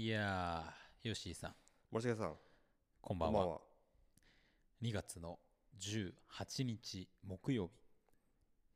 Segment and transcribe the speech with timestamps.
[0.00, 1.54] いやー、ヨッシーさん、
[1.90, 2.34] 森重さん、
[3.00, 3.40] こんばんは。
[3.40, 3.60] こんばんは。
[4.80, 5.40] 2月の
[5.80, 7.72] 18日木曜日、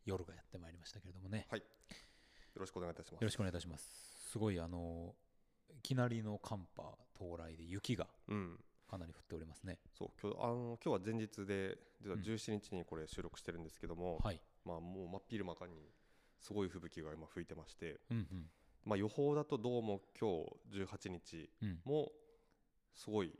[0.05, 1.61] 夜がやってまいりましたけれどもね、はい。
[1.61, 1.65] よ
[2.57, 3.23] ろしくお願いいたします。
[3.23, 3.89] よろしくお願いいたします。
[4.33, 5.15] すごい、あの
[5.71, 8.59] いきなりの寒波到来で雪がうん。
[8.91, 9.79] かなり降っておりますね。
[9.97, 14.19] そう、今日、あの、今日は前日で、実はうん17日にこれ収録してるんですけども。
[14.25, 14.41] はい。
[14.65, 15.89] まあ、もう真っ昼間かに。
[16.41, 18.01] すごい吹雪が今吹いてまして。
[18.11, 18.51] うんうん。
[18.85, 20.45] まあ、予報だと、どうも今
[20.75, 22.11] 日18日うん、も。
[22.95, 23.33] すごい。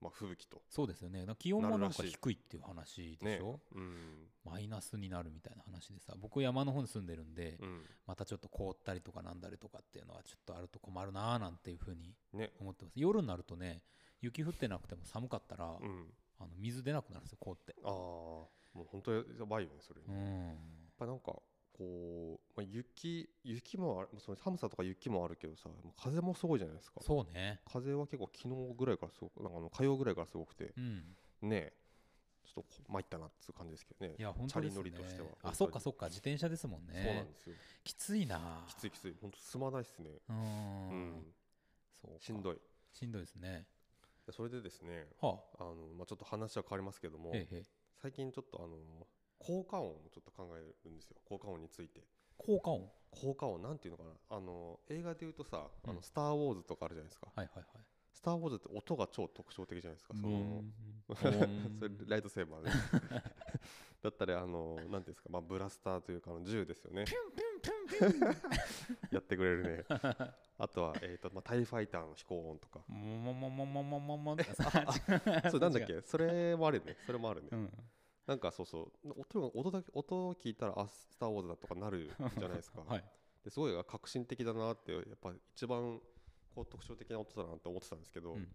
[0.00, 0.62] まあ、吹雪と。
[0.68, 1.20] そうですよね。
[1.26, 4.28] なんか気温もなんか低いっていう話でしょ、うん。
[4.44, 7.82] マイナスになるみたいな話でさ、僕山の方に住んでるんで、うん。
[8.06, 12.52] またちょっと凍ったりとかなんだりとかっていうのはちょっとあると困るなーなんていうふうにね。
[12.60, 13.82] 思ってます夜になるとね
[14.20, 16.12] 雪降ってなくても寒かったら、うん。
[16.38, 17.90] あの水出なくなるんですよ凍ってああ。
[17.90, 20.00] もう本当やばいよね、それ。
[20.06, 20.56] うやっん
[20.96, 21.34] ぱなんか。
[21.78, 27.00] こう、まあ、雪、雪もある、その寒さとか雪もあるけどさ、風もすごいじゃないですか。
[27.00, 27.60] そうね。
[27.70, 31.16] 風は結構昨日ぐらいからすごくなんかあの火曜ぐらいからすごくてうん。
[31.42, 31.72] ねえ
[32.44, 34.80] ちょっとこ参ったなっていう感じですけどねいや本当ですね。
[34.80, 35.28] チャリ乗りとしては。
[35.44, 37.02] あそっかそっか自転車ですもんね。
[37.04, 37.54] そうなんですよ。
[37.84, 38.64] きついな。
[38.66, 39.14] きついきつい。
[39.20, 40.10] 本当進まないっすね。
[40.28, 40.88] うーん。
[40.88, 41.26] うん。
[42.02, 42.20] そうか。
[42.20, 42.58] しんどい。
[42.92, 43.66] しんどいですね。
[44.26, 45.64] でそれでですねはあ。
[45.64, 47.62] の、まあ、ちょっと話は変わりますけどもあへいへい。
[48.00, 48.76] 最近ちょっとあの
[49.38, 51.16] 効果音をちょっと考えるんですよ。
[51.24, 52.00] 効果音について。
[52.36, 52.88] 効果音？
[53.10, 53.62] 効果音。
[53.62, 54.36] なんていうのかな。
[54.36, 55.96] あの映画で言うとさ「あうん。
[55.96, 57.28] のスター・ウォーズ」とかあるじゃないですか。
[57.34, 57.66] はいはいはい
[58.12, 60.14] 「スター・ウォーズ」って音が超特徴的じゃないですか。
[60.14, 60.74] そのうん。
[61.16, 62.70] それライトセーバーで。
[64.00, 67.04] だったりあのなんていうんですか、まあ、ブラスターというかあの銃ですよね。
[69.10, 69.84] やってくれるね。
[70.58, 72.80] あとは、えーとまあ、タイファイターの飛行音とか。
[72.88, 74.44] ももももももももって
[75.50, 76.00] それなんだっけ？
[76.02, 76.96] それもあるね。
[77.06, 77.72] それもあるね、うん
[78.28, 79.14] なんかそうそう。
[79.18, 82.04] 音が音だけ音を聞いたらあスター・ウォーズだとかなる
[82.38, 83.04] じゃないですか、 はい。
[83.42, 85.98] ですごい革新的だなってやっぱ一番
[86.54, 88.54] こう特徴的な音だなって思ってたんですけど、うん。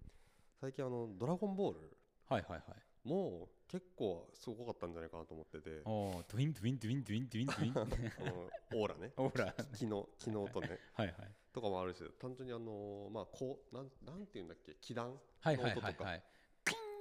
[0.62, 2.64] 最近あの「ドラゴンボールはいはいはい」
[3.04, 5.82] も結構すごかったんじゃないかなと思ってて。
[5.86, 8.52] おードゥインドゥインドゥインドゥインドゥインドゥイン。
[8.80, 9.12] オーラね。
[9.18, 10.80] ほら機能機能とね。
[10.94, 11.36] はいはい。
[11.52, 14.76] とかもあるし単純にあのまあこうなんなんていうんだっけ？
[14.80, 16.14] 気弾はいはいの音とかはい。
[16.14, 16.33] はいピン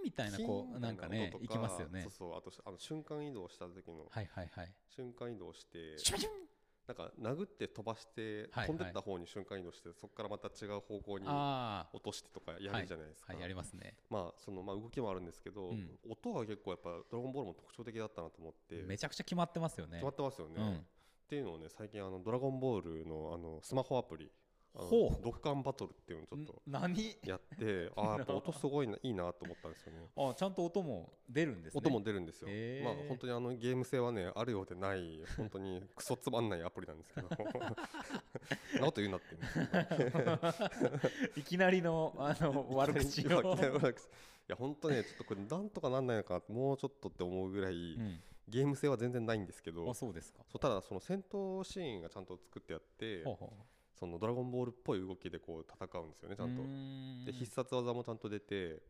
[0.02, 2.02] みたいなこうないんかねいきますよね。
[2.02, 4.72] そうそうあとあの瞬間移動した時のはいはいはい。
[4.88, 5.96] 瞬間移動して
[6.88, 13.28] なんか殴って飛ばしてはい飛んでった方に瞬間移動してそこからまた違う方向にあ落としてとかやるじゃないですか。
[13.30, 13.94] あはいやりますね。
[14.10, 15.98] まあそのまあ動きもあるんですけどうん。
[16.08, 18.82] 音が結構やっぱドラゴンボールも特徴的だったなと思って。
[18.82, 19.98] めちゃくちゃ決まってますよね。
[19.98, 20.54] 決まってますよね。
[20.58, 20.74] うん。
[20.76, 20.80] っ
[21.28, 24.30] ていうのをね最近あのドラゴンボールのあのスマホアプリ
[24.74, 25.22] ほう。
[25.22, 26.72] ドッカンバトルっていうのをちょっとん？
[26.72, 27.16] 何？
[27.24, 30.00] やって あーやっぱ音すごいないいなと思ったんですよね。
[30.16, 31.78] あちゃんと音も出るんですね。
[31.78, 32.84] 音も出るんですよ、へー。
[32.84, 37.28] まあ本当にあのゲーム性はねあるようでない本当にクソつまんないアプリなんですけど。
[37.28, 39.42] なこと言うなってね。
[41.36, 43.54] いきなりのあの悪口を。
[44.44, 48.20] いや本当ねちょっとこれなんとかなんないのかなもうちょっとって思うぐらい、うん。
[48.48, 50.40] ゲーム性は全然ないんですけどあそうですか。
[50.50, 53.52] そうただその戦闘シーンがちゃんと作ってあってほうほ
[54.02, 56.62] そのドラゴンボールっぽい動きでこう戦うんですよねちゃんと。
[57.24, 58.82] で必殺技もちゃんと出て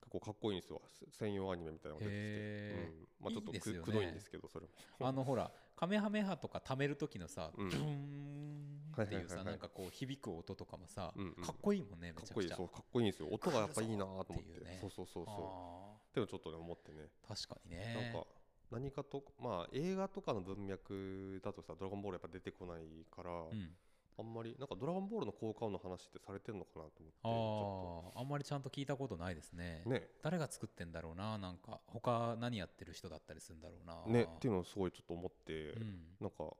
[0.00, 0.82] 結構かっこいいんですよ。
[0.84, 3.24] せ専用アニメみたいなのが出てきて、うん。
[3.24, 3.60] まあ、ちょっといいね。
[3.60, 4.72] くくどいんですけどそれも。
[5.06, 7.70] あのほらカメハメハとか貯める時のさ、うん。
[7.70, 11.44] ドゥーンっていうさはいはいなんかこう響く音とかもさ、うんうん。
[11.44, 12.56] かっこいいもんねめかっちゃくちゃ。
[12.56, 13.28] こいいそうかっこいいんですよ。
[13.30, 14.60] 音がやっぱいいなと思って。
[14.64, 14.78] ね。
[14.80, 15.34] そうそうそうそう。
[15.36, 17.08] あでもちょっとね思ってね。
[17.22, 18.26] ー確かになねんか
[18.70, 23.76] 何かとまあ映画とかの文脈だとさ「ドラゴンボール」やっぱ出てこないから、うん、
[24.18, 26.92] あんまりなんか「ドラゴンボール」の効果音の話ってされてるのかなと
[27.24, 29.82] 思ってあああんまりちゃんと聞いたことないですね。
[29.86, 30.10] ね。
[30.22, 31.80] 誰が作ってんだろうななんか。
[31.86, 34.04] 他何やってる人だったりするんだろうな。
[34.06, 36.16] ねっていうのをすごいちょっと思って、うん。
[36.20, 36.56] なんか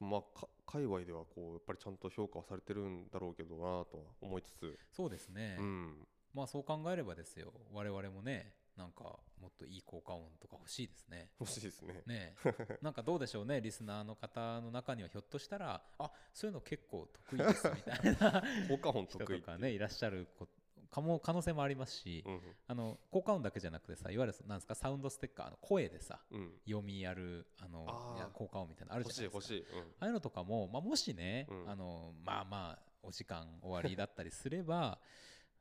[0.00, 6.08] まあか界隈ではこうやっぱりちゃんと評価はされてるんだろうけどなとは思いつつ、そうですね、うん。
[6.34, 7.52] まあそう考えればですよ。
[7.72, 9.04] 我々もねなんか
[9.40, 11.30] もっといい効果音とか欲しいですね。
[11.38, 12.02] 欲しいですね。
[12.04, 12.78] ねえ。
[12.82, 20.48] なんかどうでしょうねリスナーの方の中にはひょっとしたらあそういうの結構得意ですみたいな 効果音人得意とかねいらっしゃるこ
[20.90, 26.52] かも可能性もありますし、うんあの効果音だけじゃなくてさいわゆるなんですかサウンドステッカーの声でさうん。
[26.66, 27.86] 読みやるあの
[28.32, 29.46] 効果音みたいなのある欲じゃないですか。
[29.46, 29.82] しい欲しい、うん。
[29.82, 31.70] ああいうのとかも、まあ、もしね、うん。
[31.70, 34.98] あのまあまあお時間終わりだったりすれば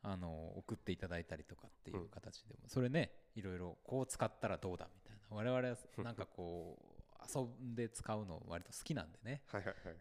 [0.04, 5.36] あの送っていただいたりとかっていう形でも、それねいろいろこう使ったらどうだみたいな。
[5.36, 6.91] 我々はなんかこう
[7.34, 9.42] 遊んで使うの割と好きなんでね、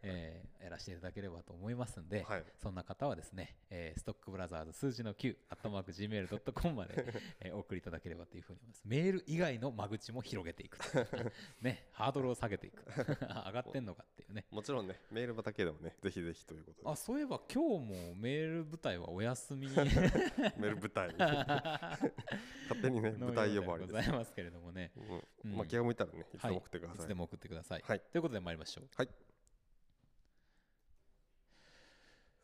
[0.02, 7.04] えーやらせていただければと思いますんで、はいそんな方はですね、えーストックブラザーズ数字の9、アットマーク Gmail.com まで、
[7.40, 8.82] えーお送りいただければというふうに思います。
[8.84, 10.84] メール以外の間口も広げていくと。
[11.60, 12.84] ね、ハードルを下げていく。
[13.20, 14.46] 上がってんのかっていうね。
[14.50, 24.92] もちろんねメールだけでもねぜひぜひということであ、そういえば今日もメール舞台はお休みメール舞台勝手にねの舞台呼ばわりですございますけれどもね。
[24.96, 27.82] うんうんまあ気が向いたらねいつも送ってくださいでも送ってください。
[27.84, 28.00] はい。
[28.12, 28.84] ということで参りましょう。
[28.96, 29.08] はい。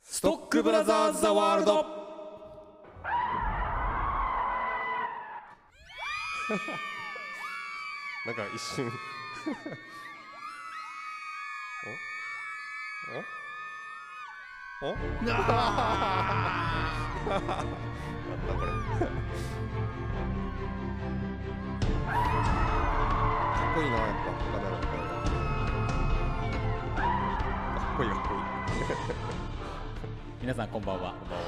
[0.03, 1.75] ストックブラザーズ・ザ・ワールド。
[8.27, 8.91] なんか一瞬。
[13.15, 13.19] お？
[13.19, 13.46] お？
[14.83, 14.89] お？
[14.89, 15.33] なんだ
[17.25, 17.55] これか
[23.71, 24.33] っこいいなやっぱ。
[24.37, 24.87] カメラの声
[27.75, 28.41] かっこいいかっこいい。
[30.43, 31.15] 皆さんこんばんは。
[31.15, 31.45] こんばんは。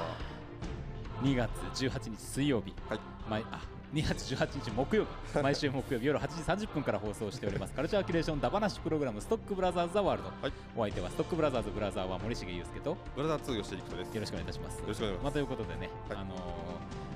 [1.22, 1.50] 2月
[1.84, 3.00] 18日水曜日、はい。
[3.28, 3.60] 毎あ
[3.94, 7.72] 2月18日木曜日毎週木曜日夜8時30分から放送しております。
[7.72, 10.52] カルチャーキュレーションダバナシプログラムストックブラザーズ・ザ・ワールド、はい。
[10.76, 12.90] お相手はストックブラザーズ・ブラザーは森重裕介と。
[12.90, 14.18] よブラザー2吉井陸斗です。
[14.18, 14.78] ろしくお願いいたします。
[14.80, 15.24] よろしくお願いします。
[15.24, 16.18] まあ、ということでね、はい。
[16.18, 16.38] あのー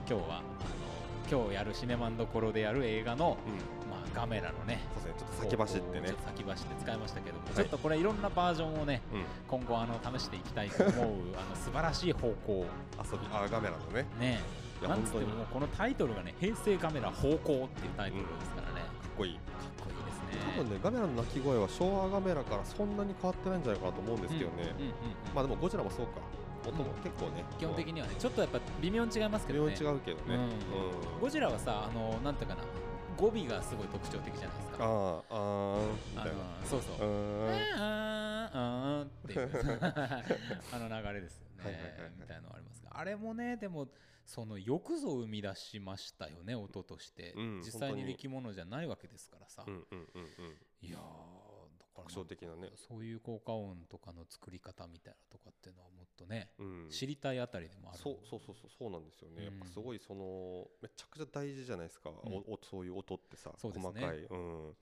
[0.09, 3.91] 今日はあのー今日やるシネマンどころでやる映画の、うん。
[3.91, 5.51] まあ、ガメラのねそうですね。
[5.51, 6.09] ちょっと先走ってね。
[6.09, 7.55] ちょっと先走って使いましたけども、い。
[7.55, 9.25] ちょっとこれいろんなバージョンをねうん。
[9.47, 10.95] 今後あの試していきたいと思う
[11.37, 12.65] あの素晴らしい方向
[13.05, 14.07] 遊びあガメラのね。
[14.19, 14.41] ね
[14.83, 19.35] いやなんつってもこのタイトルがね平成ガメラ方向っていうタイトルですからね、かっこいい。
[19.35, 20.53] かっこいいですね。
[20.57, 24.95] 多分ねガメラの鳴き声は昭和ガメラからそんなに変わってないんじゃないかなと思うんですけどね、うんうんうん
[25.35, 26.13] まあでもゴジラもそうか。
[26.65, 27.45] 音も結構ね。
[27.59, 30.39] 基本的にはねちょっとやっぱ微妙に違いますけ微妙どねに違うけどね、
[31.21, 32.63] ゴジラはさあのなんていうかな。
[33.15, 34.77] 語尾がすごい特徴的じゃないですか。
[34.81, 36.39] あーあーみあたいな。
[36.39, 37.07] のそうそう。
[37.07, 37.75] うーん。
[37.77, 39.51] あーあーっていう。
[40.73, 41.65] あの流れですよね。
[41.65, 42.11] はいはいはいはい。
[42.19, 42.99] みたいなのありますが。
[42.99, 43.87] あれもねでも
[44.27, 48.13] そのよくぞ生み出しましたよね音として、うん実際にに。
[48.13, 50.87] 力物じゃないわけですからさ、うんうんうんうん。
[50.87, 51.01] いやー
[51.97, 52.71] だから的なね。
[52.89, 56.89] そういう効果音とかの作り方みたいなとかっていうのはもっとね、うん。
[56.91, 57.99] 知りたいあたりでもある。
[57.99, 62.13] そうそうそうそうそうなんですよね、やっぱうんすごいそのめちゃくちゃ大事じゃないですか、ん。
[62.13, 63.57] おおそういう音ってさ、ね。
[63.61, 64.77] 細かい、うん、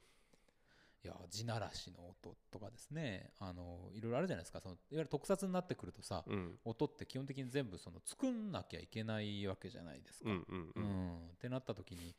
[1.03, 3.33] いや地ならしの音とかですね。
[3.39, 4.61] あのいろいろあるじゃないですか。
[4.61, 6.59] そのいわゆる特撮になってくるとさ、うん。
[6.65, 10.31] 音って基本的に全部その作んなきゃいけないわけじゃないですか。
[10.31, 11.29] うんうんううんん。
[11.33, 12.15] ってなった時に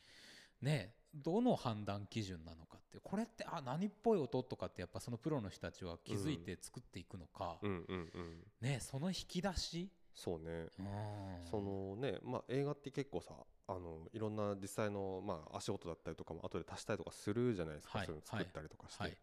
[0.61, 8.43] ねどの判断基準なのかってこれってあ何っぽい音とかってやっぱそのプロの人たちは気づいて作っていくのか、うんうんうん。
[8.61, 10.67] ねその引き出し、そうね。
[10.79, 11.45] うん。
[11.49, 13.33] そのね、まあ、映画って結構さ
[13.75, 19.17] あのいろんな実際の、まあ、足音だったりとかも後で足したりとかするじゃないですか、はいそういうの作ったりとかして、はい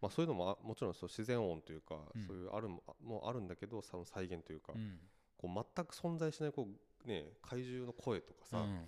[0.00, 2.26] まあ、そういうのもあもちろんそう自然音というか、うん。
[2.26, 4.98] そういうあるももあるんだけどその再現というか、うん。
[5.38, 6.66] こう全く存在しないこ
[7.04, 8.84] う、ね、怪獣の声とかさ、うん。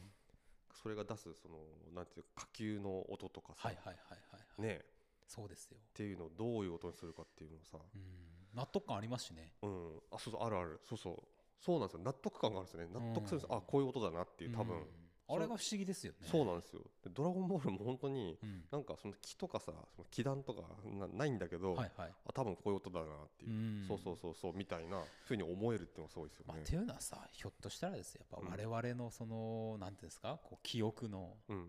[0.74, 1.58] それが出すその
[1.94, 4.86] なんていうか火球の音とかさ、はいはいはいはいはい、ね、っ
[5.28, 9.52] そうですよ、ていうのをどういう音にするかっていうのをさ、うん、納得感ありますしね。
[9.62, 9.70] うん、
[10.12, 10.80] あそうそうあるある。
[10.88, 11.14] そうそう
[11.64, 12.02] そうなんですよ。
[12.04, 12.88] 納得感があるんですよね。
[12.92, 13.58] 納得するんです、うん。
[13.58, 14.84] あこういう音だなっていう多分、うん。
[15.26, 16.28] あれが不思議ですよね。
[16.30, 16.82] そうなんですよ。
[17.02, 18.64] でドラゴンボールも本当にうん。
[18.70, 22.12] なんかその木とかさその木段とかなないんだけど、はいはい。
[22.26, 23.08] あ多分こういう音だなっ
[23.38, 23.84] ていう、うん。
[23.88, 28.24] そうそうそうそうみたいなふうに思えるっていうのがすごいですよまあ、ねっていうのはさひょっとしたらですよ。
[28.30, 30.38] やっぱ我々のその、なんていうんですか？
[30.44, 31.68] こう記憶のうん、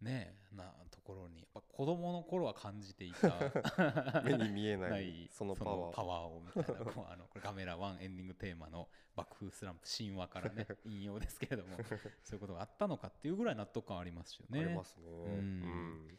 [0.00, 3.34] ねなところにやっぱ子供の頃は感じていた
[4.24, 6.42] 目に見えないそのパワーを。
[6.44, 11.76] みたいなあのこれガメラ1エンディングテーマの爆風スランプ神話からね 引用ですけれども
[12.22, 14.60] そういうことがあったのかっていうぐらい納得感ありますよね。
[14.60, 16.18] ありますね、うん。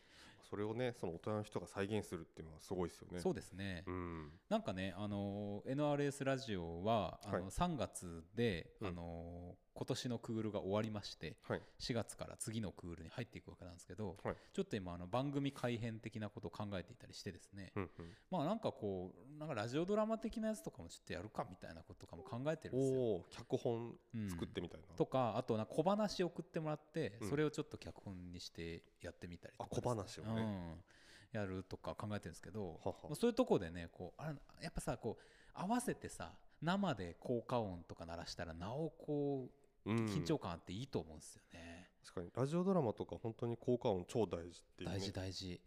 [0.50, 3.20] それをねその大人の人が再現するっていうのはすごいですよね。
[3.20, 4.40] そうですね、うん。
[4.50, 7.44] なんかね、あの NRS ラジオはあの、はい。
[7.44, 8.88] 3月で、うん。
[8.88, 11.62] あの今年のクールが終わりましてはい。
[11.80, 14.36] 4月から次のクールに入っていくわけなんですけど、はい。
[14.52, 17.90] ちょっと今あの番組改編的なことを考えていたりしてですね、うんうん。
[18.32, 23.24] まあなんかこうなんかラジオドラマ的なやつとかもちょっとやるかみたいなこととかも考えてるんですよ。
[23.30, 27.30] 脚本うん作ってみたいな、とかあとなんか小話送ってもらって、うん。
[27.30, 30.42] それをちょっと脚本にしてやってみたりとかね、あ小話をね。
[30.42, 32.96] うん、やるとか考えてるんですけどはは。
[33.04, 36.32] まあそういうとこでねこうあれやっぱさこう合わせてさ
[36.62, 44.96] 生で効果音とか鳴らしたらなおこううん緊張感あっていいと思うんですよね、確かにラジオドラマとか本当に効果音超大事っていうね。
[44.98, 45.62] 大事大事。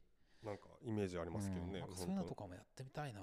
[0.44, 1.94] なんかイメージありますけどね、うん。
[1.94, 3.20] そういうのとかかもやってみたいな。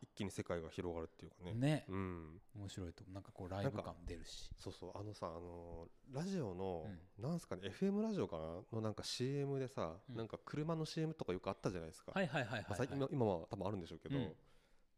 [0.00, 1.52] 一気に世界が広がるっていうかね。
[1.54, 1.84] ね。
[1.88, 2.40] うん。
[2.56, 4.50] 面白いとなんかこうライブ感出るし。
[4.56, 6.86] そうそうあのさあのーラジオの、
[7.18, 10.16] うなんすかね FM ラジオかなのなんか CM でさ、うん。
[10.16, 14.32] なんか車の CM とかよくあったじゃないですか、はいはいはいはい、まあ最近はい今今は多分あるんでしょうけど、うん。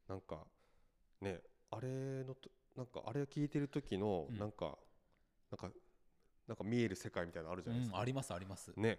[0.08, 0.46] なんか
[1.20, 1.40] ね
[1.72, 4.38] あれのとなんかあれを聞いてる時のうん。
[4.38, 4.78] なんか、
[5.52, 5.76] なんか
[6.49, 8.73] なんか見える世界みたいなのあるじゃないですか、うん、ありますあります。
[8.76, 8.99] ね。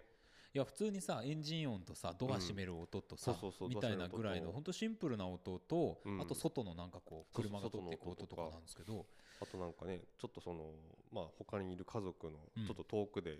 [0.54, 6.20] いや普通にさエンジン音とさドア閉める音とさ、そうそうそうみたいなぐらいのドア閉める音とほんとシンプルな音と、うん。
[6.20, 9.04] あと外のなんかこう車が通っていく音とかなんですけど。
[9.42, 10.70] あとなんかねちょっとその
[11.12, 12.66] まあ他にいる家族のうん。
[12.66, 13.38] ちょっと遠くで、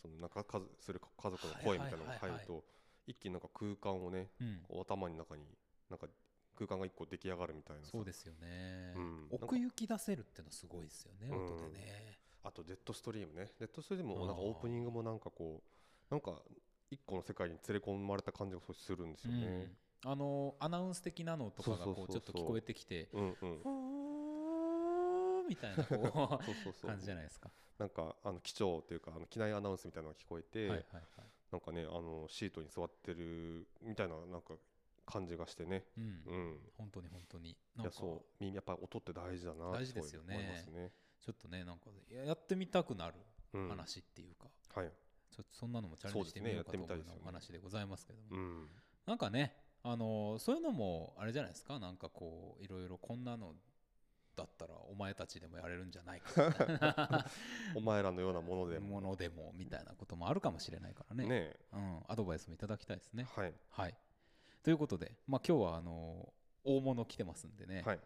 [0.00, 0.44] そのなんか
[0.78, 2.64] する家族の声みたいなのが入ると
[3.06, 4.28] 一気になんか空間をね
[4.70, 5.42] 頭の中に
[5.90, 6.06] なんか
[6.54, 7.90] 空間が一個出来上がるみたいなさ。
[7.90, 9.26] そうですよね、うん。
[9.30, 11.44] 奥行き出せるってのはすごいですよねうん。
[11.44, 15.62] 音でね、あとジェットストリームねジェットストリームもなんかオープニングもなんかこ
[16.10, 16.42] うなんか
[16.90, 19.46] 一個の世界に連れ込まれた感じがするんですよね。
[19.46, 19.70] うん
[20.02, 23.58] あのアナウンス的なのとかがこうちょっと聞こえてきてうんうん。
[25.46, 27.50] みたいな感じじゃないですか。
[27.78, 31.02] なんかあの機長というかあの機内アナウンスみたいなのが聞こえて、はいはいはい。
[31.52, 34.54] なんかねあのシートに座ってるみたいななんか
[35.10, 35.84] 感じがしてね。
[35.96, 36.36] うんう。
[36.36, 36.58] ん。
[36.78, 37.50] 本当に本当に。
[37.50, 40.36] いやそう耳やっぱ音って大事だな大事ですよね
[40.72, 40.92] ね。
[41.20, 43.14] ちょっとねなんかややってみたくなる
[43.52, 44.46] うん、話っていうか、
[44.80, 44.92] はい。
[45.30, 48.68] ちょっとそんなのもチャレンジしてみようかと思うよう話でございますけども、うん。
[49.06, 51.78] なんかねあのそういうのもあれじゃないですか？
[51.78, 53.54] なんかこういろいろこんなの
[54.36, 57.26] だったらお前たちでもやれるんじゃないか
[57.74, 63.24] お前らのようなものでもものでもみたいなこともあるかもしれないからねねうん、アドバイスもいただきたいですね。
[63.24, 63.94] はいはい、
[64.62, 66.28] ということで、まあ、今日はあの
[66.64, 68.00] 大物来てますんでね、はい。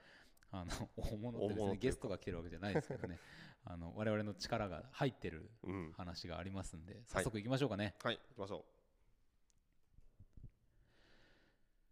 [0.52, 3.18] あの 大物ってですねゲストが来てるわけじゃないですけどね。
[3.66, 5.92] あの我々の力が入ってるうん。
[5.96, 7.94] 話がありますんで早速行きましょうかね。
[8.02, 8.64] はい行きましょう。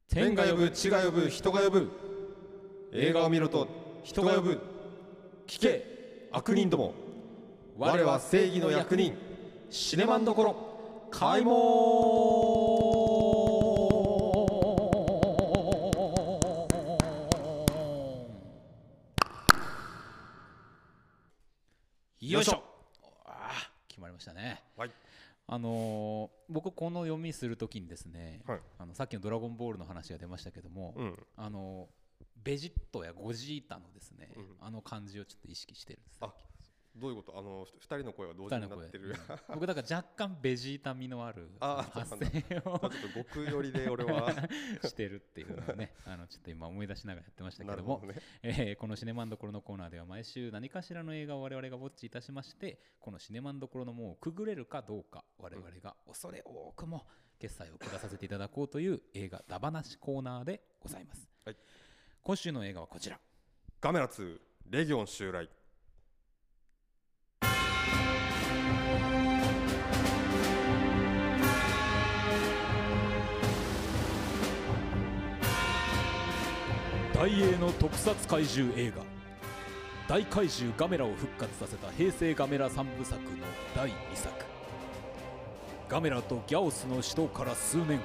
[0.09, 1.91] 天天が呼ぶ地が呼ぶ人が呼ぶ。
[2.93, 3.67] 映画を見ろと
[4.05, 4.61] 人が呼ぶ。
[5.47, 6.95] 聞け悪人ども。
[7.79, 9.17] 我は正義の役人。
[9.71, 11.09] シネマンどころ。
[11.11, 11.55] 開門
[25.53, 28.61] あのー僕この読みするときにですね、はい。
[28.79, 31.27] あのさっきの「ドラゴンボール」の話が出ましたけども、うん。
[31.37, 31.89] あの
[32.43, 34.57] ベジットやゴジータのですね、うん。
[34.61, 36.19] あの感じをちょっと意識してるんです。
[36.21, 36.33] あ
[36.97, 37.39] どういうこと？
[37.39, 39.09] あのふ二人の声が同時になってる。
[39.09, 39.17] うん
[39.55, 42.91] 僕だから若干ベジータ味のある あ発声ちょをっと
[43.35, 44.31] 極寄りで俺は。
[44.85, 48.15] してるっていうのをね あのちょっと今思い出しながらやってましたけどもどね。
[48.43, 57.07] えーこのシネマンどころのコーナーでは毎週何かしらの映画を我々がウォッチいたしましてこのシネマンどころの門をくぐれるかどうか我々が恐れ多くも
[57.39, 61.57] 決済を下させていただこうという映画ダバなしコーナーでございます、はい。
[62.23, 63.21] 今週の映画はこちら。
[63.81, 65.49] ガメラ2レギオン襲来
[77.23, 79.05] 大英の特撮怪獣映画。
[80.09, 83.29] 大怪獣ガメラを復活させた平成ガメラ三部作の
[83.77, 84.45] 第2作。
[85.89, 88.01] ガメラとギャオスの死闘から数年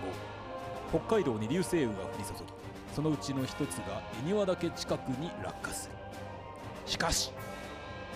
[0.92, 2.40] 後北海道に流星雨が降り注ぎ
[2.94, 5.96] そのうちの一つが恵庭岳近くに落下する。
[6.86, 7.32] しかし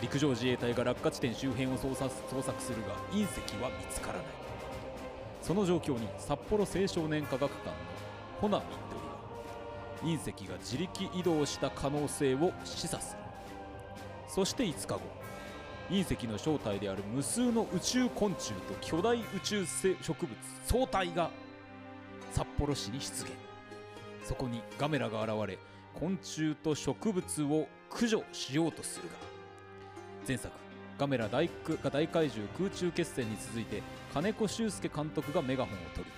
[0.03, 4.25] 陸上自衛隊が落下地点周辺を捜査捜索するが隕石は見つからない。
[5.41, 7.73] その状況に札幌青少年科学館の
[8.39, 8.80] ホナミッドリは
[10.03, 13.21] 隕石が自力移動した可能性を示唆する。
[14.27, 15.01] そして5日後
[15.89, 20.29] 隕石の正体である無数の宇宙昆虫と巨大宇宙植物
[20.65, 21.29] 総体が
[22.31, 23.31] 札幌市に出現。
[24.23, 25.57] そこにガメラが現れ
[25.93, 29.15] 昆虫と植物を駆除しようとするが
[30.27, 30.53] 前作
[30.97, 31.49] ガメラ大
[31.91, 33.81] 大怪獣空中決戦に続いて
[34.13, 36.11] 金子修介監督がメガホンを取り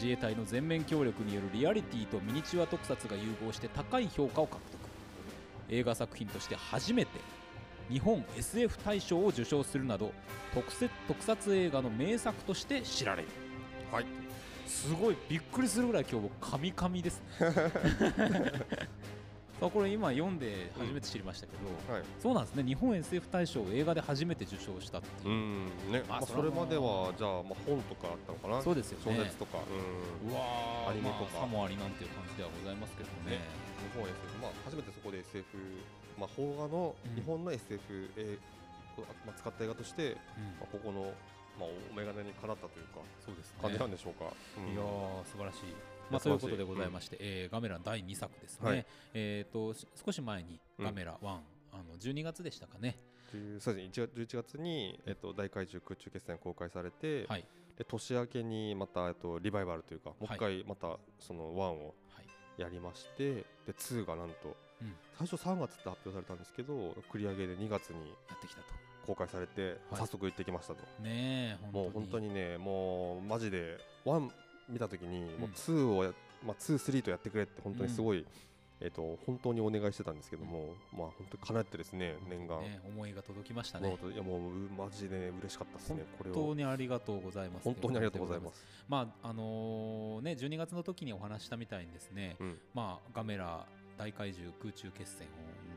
[0.00, 4.78] 自衛隊の全面協力によるリアリティとミニチュア特撮が融合して高い評価を獲得。
[5.70, 7.10] 映画作品として初めて
[7.90, 10.12] 日本 SF 大賞を受賞するなど
[10.54, 13.28] 特撮特撮映画の名作として知られる。
[13.90, 14.06] はい。
[14.68, 15.16] すごい。
[15.28, 17.50] びっくりするぐらい今日僕カミカミですね。
[17.50, 17.62] さ
[19.66, 22.04] あこれ今読んで初めて知りましたけど、はい。
[22.22, 22.62] そうなんですね。
[22.62, 25.34] 日本 SF 大賞を映画で初めて受賞したっていう。
[25.34, 25.66] う、ん。
[25.90, 26.02] ね。
[26.08, 28.62] まあまあそれまではじゃあまあ本とかあったのかな。
[28.62, 29.18] そうですよね。
[29.18, 30.30] 小説とかうん。
[30.30, 30.90] うわー。
[30.90, 31.38] アニメとか。
[31.38, 33.38] まあ、さもありなんていう感じではございますけどね。
[33.38, 33.42] ね
[33.94, 35.42] 日本 SF まあ初めてそこで SF
[36.18, 37.14] まあ邦画のうん。
[37.16, 40.54] 日本の SF うまあ使った映画としてうん。
[40.62, 41.10] まあここの
[41.58, 43.58] まあお眼鏡にかなったというかそうですね。
[43.58, 44.70] 感じなんでしょうか、うん。
[44.70, 45.97] いやー素晴らしい。
[46.10, 48.86] まあ、素晴らしいということでございまして、えーガメラ第2作ですね、はい。
[49.14, 50.84] えー、とし少し前にうん。
[50.84, 51.40] ガメラ1、あ
[51.76, 52.96] の12月でしたかね、
[53.32, 53.90] 10そうですね。
[53.92, 57.44] 1月11月に、えっと、大怪獣空中決戦公開されて、はい。
[57.76, 62.60] で年明けにまた、えっと、リバイバルというかもう一回またその1をはい。
[62.60, 64.94] やりましてで2がなんと、うん。
[65.16, 66.74] 最初3月って発表されたんですけど
[67.12, 68.88] 繰り上げで2月にやってきたと。
[69.06, 70.00] 公開されて、はい。
[70.00, 70.82] 早速行ってきましたと。
[71.02, 74.30] ねえ、もう本当にねもうマジで1
[74.68, 76.12] 見た時にもううん2をや、
[76.44, 78.24] まあ、23とやってくれって本当にすごい、
[78.80, 83.98] えっと本当にお願いしてたんですけども、まあ本当に叶ってですね念願、ね、思いが届きましたもね。
[84.04, 84.40] ういやもう
[84.76, 87.64] マジで嬉しかったですね本当にありがとうございます。
[87.64, 88.64] 本当にありがとうございます。
[88.88, 95.26] まああのね、12月の時にお話ししたみたいにですね、うんまあ、ガメラ大怪獣空中決戦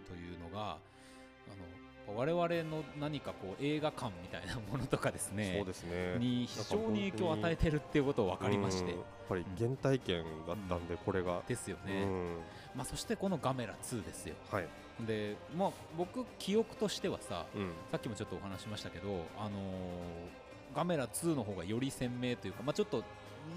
[0.07, 6.17] というのがあの我々の何かこう映画館みたいなものとかですねそうですね。
[6.19, 8.91] に非常に影響を与えてるっていうことを分かりまして。
[8.93, 8.99] うん
[9.31, 12.35] やっぱり原体験だったんで、これが、ですよね、うん。
[12.75, 14.35] まあ、そしてこのガメラ2ですよ。
[14.51, 14.67] はい、
[15.07, 20.41] で、まあ、僕記憶としてはさうん、さっきもちょっとお話ししましたけど、あのー
[20.75, 23.03] ガメラ2の方がより鮮明というか、まあ、ちょっと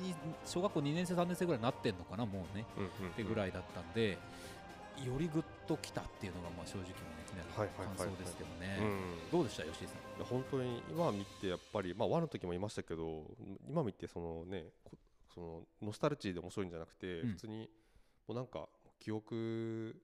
[0.02, 2.64] に小学校2年生3年生ぐらいになってんのかなもうね。
[3.12, 4.18] ってぐらいだったんで
[5.02, 6.94] よりグッときたっていうのがまあ正直な
[7.26, 9.64] 気にない感想ですけどね、うん、どうでした？
[9.64, 9.96] 吉井さん。
[10.16, 13.24] いや本当に今見てやっぱりまあ和の時も言いましたけど
[13.68, 14.96] 今見てそのねこ
[15.34, 17.30] そのノスタルジーで面白いんじゃなくて、うん。
[17.30, 17.68] 普通に
[18.28, 18.68] もうなんか
[19.00, 19.96] 記憶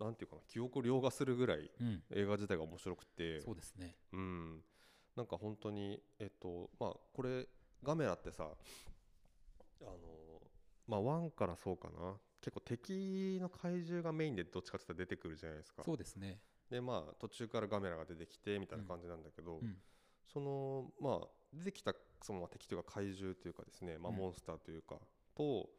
[0.00, 2.02] なんていうかな記憶を凌駕するぐらいうん。
[2.14, 3.40] 映画自体が面白くて。
[3.40, 3.94] そうですね。
[4.12, 4.62] うん。
[5.16, 7.46] なんか本当にえっとまあこれ
[7.82, 8.48] ガメラってさ
[9.82, 9.92] あの
[10.88, 15.82] まあ1からそうかな結構敵の怪獣がメインでどっちかって言ったら出てくるじゃないですか。
[15.82, 16.38] そうですね。
[16.70, 19.76] でまあ途中からガメラが出てきてみたいな感じなんだけど、うん。
[20.30, 24.16] そのまあ出てきたそのまあ敵というか怪獣というかですね、まあ、うん。
[24.18, 24.96] モンスターというか、
[25.34, 25.70] と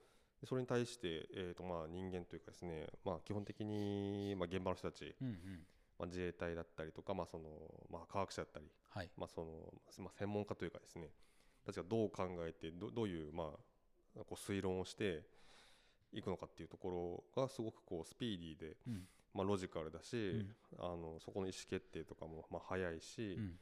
[0.41, 5.35] でそれに対して、えーとまあ、人間というかですね、まあ、基本的に、まあ、現場の人たち、うんうん。
[5.99, 7.45] まあ、自衛隊だったりとか、まあその
[7.91, 9.09] まあ、科学者だったり、はい。
[9.15, 9.47] まあその
[9.99, 11.09] まあ、専門家というかですね
[11.63, 13.51] たちがどう考えてどどういう、ま
[14.17, 15.34] あ、こう推論をして
[16.15, 19.07] いくのかっていうところがすごくこうスピーディーで、うん。
[19.33, 20.55] まあ、ロジカルだし、ん。
[20.79, 23.59] あのそこの意思決定とかもまあ早いし、うん。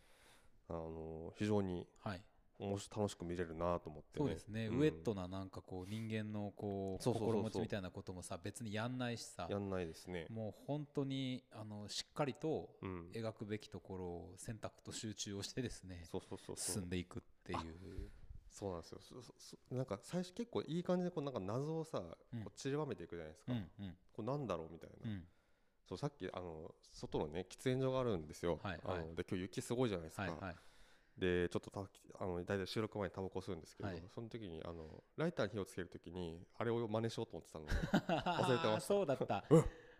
[0.69, 2.21] あの非常にはい。
[2.59, 4.77] おもし楽しく見れるなと思って、ね、そうですね、ん。
[4.77, 7.03] ウェットななんかこう人間のこう。
[7.03, 9.47] 心持ちみたいなこともさ別にやんないしさ。
[9.49, 16.75] やんないですね、もう本当にあのしっかりとうん、描くべきところを選択と集中をしてですねそうそうそうそう。
[16.75, 18.11] 進んでいくっていう
[18.53, 18.99] そうなんですよ。
[19.01, 21.99] そそそなんか最初結構いい感じでこうなんか謎をさ、
[22.33, 22.43] うん。
[22.43, 23.95] こう散りばめていくじゃないですか、うんうん。
[24.13, 25.23] これなんだろうみたいな、うん。
[25.89, 30.55] そうさっきあの外のね喫煙所があるんですよ、はいあのはいで今日雪すごいじゃないですか、はいはい。
[31.17, 31.79] でちょっとた
[32.19, 34.03] あの大体収録前にタバコ吸うんですけど、はい。
[34.13, 37.65] その時にあのライターに火をつける時にあれを真似しようと思ってたの。
[38.47, 38.81] 忘れてました。
[38.81, 39.45] そうだった。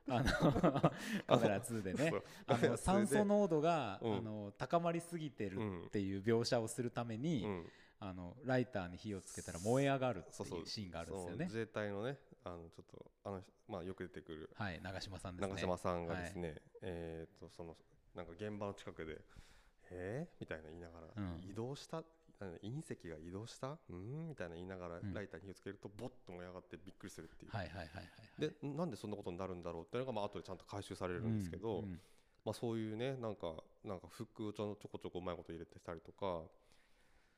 [0.05, 0.23] あの
[1.27, 2.13] カメラ2でね。
[2.45, 4.17] あの酸素濃度が、うん。
[4.17, 7.67] あの高まりすぎてるうんっていう描写をするために、うん
[8.05, 10.65] あのライターに火をつけたら燃え上がるってそうそういう。
[10.67, 11.35] シーンがあるんですよね。
[11.35, 15.55] その自衛隊のねあのちょっとあの、まあ、よく出てくるはい長嶋さんですね。
[15.55, 17.77] 長嶋さんがですね、えー、とその
[18.13, 19.21] なんか現場の近くで
[19.89, 21.49] 「えー?」みたいな言いながら、うん。
[21.49, 22.03] 移動した
[22.41, 23.77] 隕石が移動した？
[23.89, 25.13] うんみたいな言いながら、うん。
[25.13, 31.83] ライターに火をつけるとボッと燃え上がってびっくりするっていう、はいはいはいはいでなんでそんなことになるんだろうっていうのがまあ後でちゃんと回収されるんですけど、うん。
[31.85, 32.01] うん。
[32.43, 36.41] まあ、そういうねなんかなんかフックをちょちょこちょこうまいこと入れてたりとか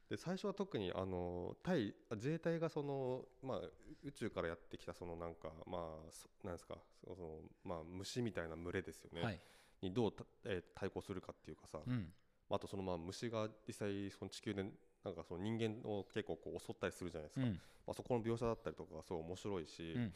[0.10, 3.60] で最初は特にあの対自衛隊がその、まあ、
[4.04, 9.40] 宇宙からやってきたそのなんかまあそなんですかその、まあ、虫みたいな群れですよね、はい。
[9.82, 12.08] にどうた、えー対抗するかっていうかさ、うん。
[12.52, 14.64] あとそのまあ虫が実際その地球で
[15.04, 17.54] なんかその人間を結構こう襲ったりするじゃないですか、うん。
[17.88, 20.14] まあ、そこの描写だったりとかがすごい面白いし、うんうんうん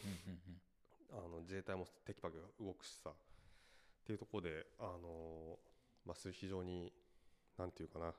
[1.12, 3.10] あの自衛隊もテキパキ動くしさ。
[3.10, 3.14] っ
[4.10, 5.58] ていうところで、あの
[6.04, 6.92] まあ、非常に
[7.58, 8.14] なんていうかな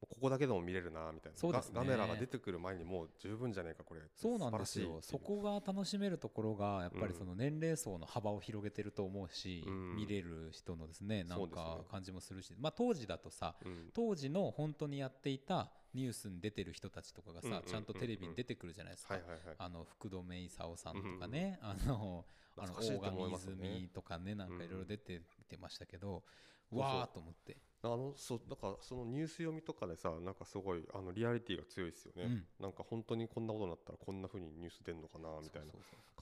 [0.00, 1.38] ここだけでも見れるなみたいな。
[1.38, 1.72] そうですね。
[1.74, 4.00] ガガメラが出てくる前にもう十分じゃねえかこれ。
[4.14, 4.98] そうなんですよ。
[5.02, 7.18] そこが楽しめるところがやっぱりうん。
[7.18, 9.96] その年齢層の幅を広げてると思うし、うん。
[9.96, 13.90] 見れる人のですねなんか感じもするし、まあ、当時だとさうん。
[13.92, 19.56] 当時の本当にやっていたニュースに出てる人たちとかがさ、うんうんうんうんちゃんとテレビに出てくるじゃないですか、はいはいはい。
[19.58, 22.24] あの福留勲さんとかね、あの
[22.56, 26.22] あの懐かしいと思い大神泉とかねなんかいろいろ出ててましたけど、
[26.70, 32.44] わーと思ってあのそうだからそのニュース読みとかでさなんかすごいあのリアリティが強いですよね、うん。
[32.60, 35.72] なんか本当にこんなことになったらこんな風にニュース出んのかなみたいな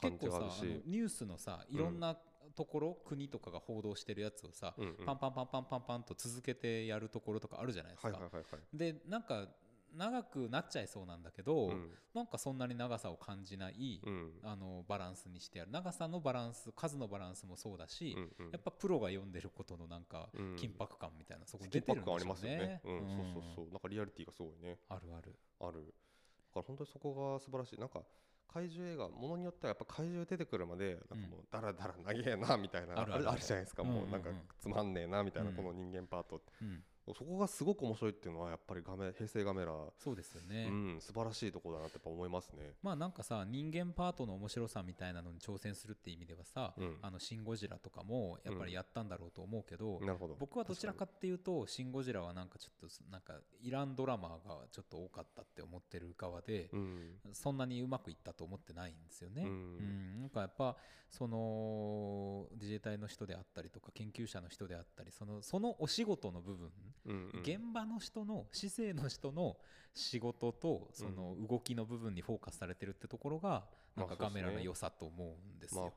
[0.00, 0.82] 感じがあるし。
[0.86, 2.16] ニュースのさいろんな
[2.54, 5.04] ところ国とかが報道してるやつをさ、うんうん。
[5.04, 8.76] パンパンパンパンパンパンと続けてやるところとかあるじゃないですか、はいはいはいはい。
[8.76, 9.48] でなんか
[9.94, 11.90] 長くなっちゃいそうなんだけど、うん。
[12.14, 14.32] なんかそんなに長さを感じない、うん。
[14.42, 15.70] あのバランスにしてある。
[15.70, 18.52] 長さのバランス数のバランスもそうだし、うんうん。
[18.52, 20.54] やっぱプロが読んでることのなんかうん。
[20.56, 22.58] 緊迫感みたいなそこに出てるんでしょう緊迫感ありますよね。
[22.58, 22.80] ね。
[22.84, 23.32] うんうん。
[23.32, 23.68] そうそうそう。
[23.70, 24.78] なんかリアリティがすごいね。
[24.88, 25.34] あるある。
[25.60, 25.86] ある。
[25.86, 27.78] だから本当にそこが素晴らしい。
[27.78, 28.02] なんか
[28.50, 33.30] 怪獣映画ものによってはやっぱ怪獣出てくるまでなんかもうダラダラ長えなみたいな、あるある。
[33.30, 34.22] あるじゃないですか、うんうんうんもうなん。
[34.22, 35.56] かつまんねえなみたいな、うん。
[35.56, 36.40] この人間パート。
[36.62, 36.82] うん、
[37.14, 40.68] そこがすごく面白いっていうのはやっぱりガメ平成ガメラ、そうですよね。
[40.70, 42.74] うん素晴らしいところだなってやっぱ思いますね。
[42.82, 46.98] まあなんかさ人間パートの面白さみたいなのに挑戦するって意味ではさ、うん。
[47.02, 50.36] あのシン・ゴジラとかもやっぱりやったんだろうと思うけど、なるほど。
[50.38, 57.12] 僕はどちらかっていうとシン・ゴジラはなんかちょっとなんかイランドラマーがちょっと多かったって思ってる側で、うん。
[57.32, 59.42] そんなにうまくいったと思ってないんですよね。
[59.42, 60.20] ううんん。
[60.20, 60.76] なんかやっぱ
[61.10, 66.70] その自衛隊の人であったりとか研究者の人であったりそのそのお仕事の部分、
[67.06, 67.40] うんうん。
[67.40, 69.56] 現場の人の市政の人の
[69.94, 73.64] 仕事とその動きの部分にフォーカスされてるってところが
[73.96, 75.92] なんかガメラの良さと思うんですまあよ。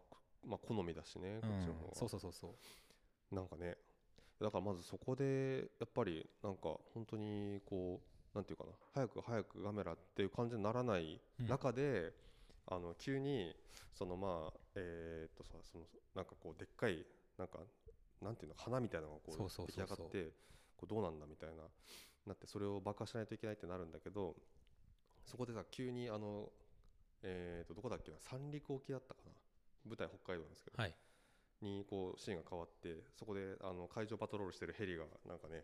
[0.48, 1.42] まあ好みだしね、うん。
[1.42, 2.56] こっちの方がそうそうそうそ
[3.32, 3.36] う。
[3.36, 3.76] なんかね
[4.42, 8.02] だからまずそこでやっぱりなんか本当にこ
[8.34, 11.48] うなんていうかな早く早くガメラっていう感じにならないうん。
[11.48, 12.14] 中で、
[12.68, 13.56] あの急に
[13.94, 17.06] そのまあえーっとさそのなんかこうでっかい
[17.38, 17.60] なんか
[18.22, 19.98] なんていうの花みたいなのがこそう出来そうそう。
[19.98, 20.32] 上がって
[20.78, 21.64] こうどうなんだみたいな
[22.28, 24.36] なってそれを爆破しないといけないってなるんだけど
[25.26, 26.50] そこでさ急にあの
[27.24, 29.32] えーっとどこだっけな三陸沖だったかな。
[29.88, 30.94] 舞台北海道なんですけど、はい。
[31.62, 35.64] にこうシーンが変わってそこであの海上パトロールしてるヘリがなんかね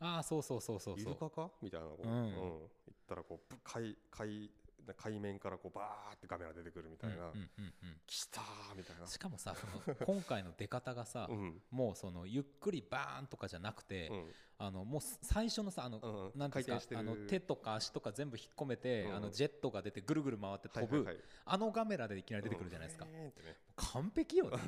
[0.00, 1.10] ああそうそうそうそうそう。
[1.10, 1.50] イルカか？
[1.62, 2.24] みたいなこう、ううん。
[2.24, 4.50] ん行ったらこうぶ海海
[4.92, 7.96] 海面からこうバーってカメラ出てくるみたいな、うんうんうんうん。
[8.06, 9.06] 来たーみたいな。
[9.06, 11.62] しかもさその今回の出方がさ、 うん。
[11.70, 14.32] もうそのゆっくりバーンとかじゃなくて、うん。
[14.56, 15.98] あのもう最初のさあの、
[16.32, 21.24] うんなんていうんですかあの手とか足とか全部引っ込めて、うんあのジェットが出てぐるぐる回って飛ぶ、はいはいはい。
[21.46, 23.32] あのカメラでいきなり出てくるじゃないですか、ね。
[23.76, 24.58] 完璧よね。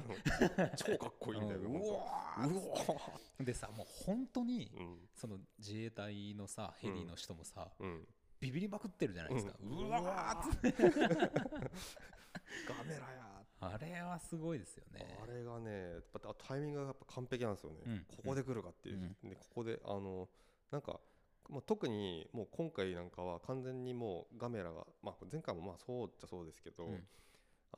[0.76, 5.09] 超かっこいいんだよ ねうわうわでさもう本当にうん。
[5.14, 8.07] その自衛隊のさヘリの人もさ、うん
[8.40, 10.72] ビビりまくってるじゃないですか、ううんわーって。
[12.68, 13.27] ガメラや。
[13.61, 15.18] あれはすごいですよね。
[15.22, 18.07] あれがねやっぱタイミングがやっぱ完璧なんですよね、うん。
[18.16, 19.31] ここで来るかっていう、うん。
[19.31, 20.29] でここであの
[20.70, 21.01] なんか、
[21.49, 27.07] まあ、特にもう今回なんかは完全にもうガメラが、まあ、前回もまあそうっちゃそうですけど、うん。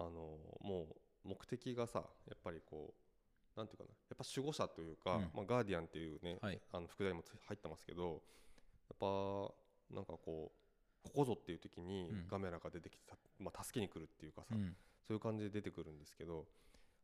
[0.00, 0.10] あの
[0.60, 0.88] も
[1.24, 2.94] う目的がさやっぱりこ
[3.56, 5.30] うなんていうかなやっぱ守護者というか、うん。
[5.32, 6.60] まあ、ガーディアンっていうね、はい。
[6.72, 9.54] あの副題もつ入ってますけどやっぱ
[9.90, 12.28] なんかこうここぞっていう時にうん。
[12.28, 14.76] ガメラが出てきて、まあ、助けに来るっていうかさ、うん。
[15.06, 16.46] そういう感じで出てくるんですけど、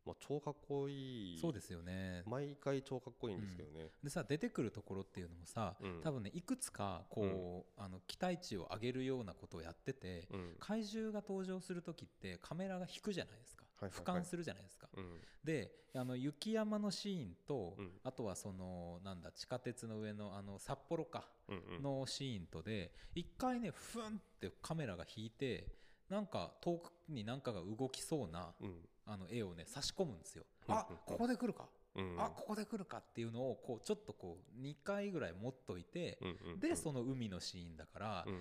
[0.05, 2.23] まあ、超かっこいいそうですよね。
[2.27, 6.01] 毎回超かっこいいんですけどね、でさ出てくるところっていうのもさ、うん。
[6.03, 10.57] 多分ねいくつかこう、あの期待値を上げるようなことをやってて、うん。
[10.61, 15.21] 怪獣が登場する時ってカメラが引くじゃないですか、俯瞰するじゃないですか、うん。
[15.45, 17.91] であの雪山のシーンと、うん。
[18.03, 21.83] あとはそのなんだ地下鉄の上のあの札幌かうんうん。
[21.83, 24.09] のシーンとで一回ねふんっ
[24.41, 25.67] てカメラが引いて
[26.09, 28.75] なんか遠くに何かが動きそうなうん。
[29.07, 36.61] あの絵をね差し込むんですよ、うんあここで来るか、うんあここで来るかっていうのをこうちょっとこう2回ぐらい持っといて、うんうん。
[36.61, 38.41] でその海のシーンだから、うんうん。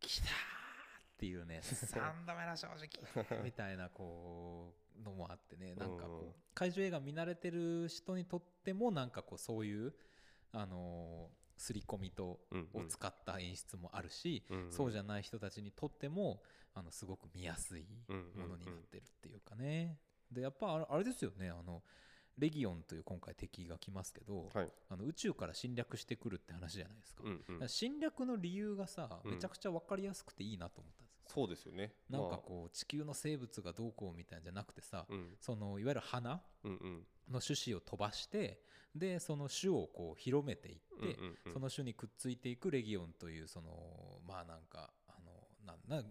[0.00, 0.59] 来たー
[1.20, 3.42] っていうね 3度目の正直。
[3.44, 5.74] みたいなこうのもあってね。
[5.74, 9.94] なんかこう怪獣映画見慣れてる人にとってもなんかこうそういう
[10.52, 12.40] あのー刷り込みと
[12.72, 20.00] を使った演出もあるし、そうじゃない人たちにとってもあのすごく見やすいものになってるっていうかね。
[20.32, 21.50] でやっぱあれですよね。
[21.50, 21.82] あの
[22.40, 24.72] レギオンという今回敵が来ますけど、はい。
[24.88, 27.22] あの宇宙から侵略してくるって話じゃないですか。
[27.24, 27.68] うんうん。
[27.68, 29.32] 侵略の理由がさ、うん。
[29.32, 31.09] めちゃくちゃ分かりやすくていいなと思ったんですよ。
[31.32, 31.94] そうですよね。
[32.08, 35.36] なんかこう地球の生物がどうこうみたいなんじゃなくてさ、まあうん。
[35.40, 36.42] そのいわゆる花
[37.30, 38.60] の種子を飛ばして
[38.94, 45.32] でその種をこう広めていって、うんうんうんその種にくっついていくレギオンというそのまあなんかあの
[45.64, 46.08] なんな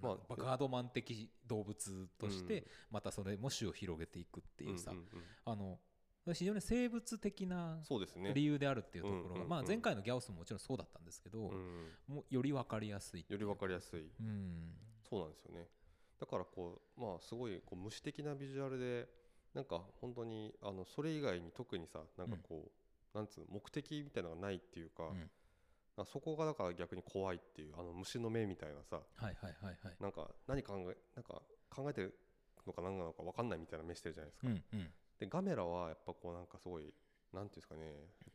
[0.00, 0.54] まあ。
[0.54, 2.66] ードマン的動物として、うん。
[2.90, 5.06] またそれも種を広げていくっていうさ、んんん。
[5.44, 5.78] あの
[6.34, 7.78] 非常に生物的な
[8.34, 11.90] 理由であるっていうところが、まあ、前回のギャオスももちろんそうだったんですけど、うん。
[12.08, 14.10] もうより分かりやすいより分かりやすい。
[14.20, 14.72] うん。
[15.08, 15.68] そうなんですよね。
[16.18, 19.08] だからこうまあすごいこう無視的なビジュアルで
[19.54, 22.70] なんか本当にあのそれ以外に特にさなんかこ
[23.14, 25.04] う、なんつうの目的みたいなのがないっていうか,、
[25.98, 26.06] うん。
[26.06, 29.96] そこがだから逆に怖いっていうあの虫の目みたいなさはいはいはいはい。
[30.00, 32.18] なんか何考えなんか考えてる
[32.66, 36.92] のか何なのか分かんないみたいな目してるじゃないですか、うんうんでガメラはやっぱこうなんかすごい
[37.32, 37.82] なんていうんですかね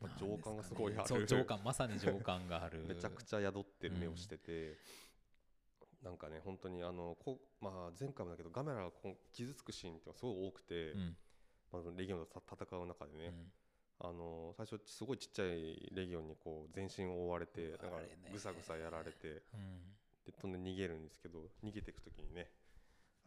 [0.02, 1.08] やっぱ情感がすごいある。
[1.08, 2.84] そう情感まさに情感がある。
[2.88, 4.78] めちゃくちゃ宿ってる目をしてて、
[6.02, 8.90] なんかね本当にあのこ、まあ、前回もだけどガメラが
[9.32, 11.16] 傷つくシーンってすごい多くて、うん
[11.72, 13.52] まあ、レギオンと戦う中でね、うん。
[14.00, 18.00] あの最初すごいちっちゃいレギオンにこう全身を覆われてだから
[18.32, 19.94] ぐさぐさやられてうん。
[20.24, 22.48] で飛んで逃げるんですけど逃げていく時にね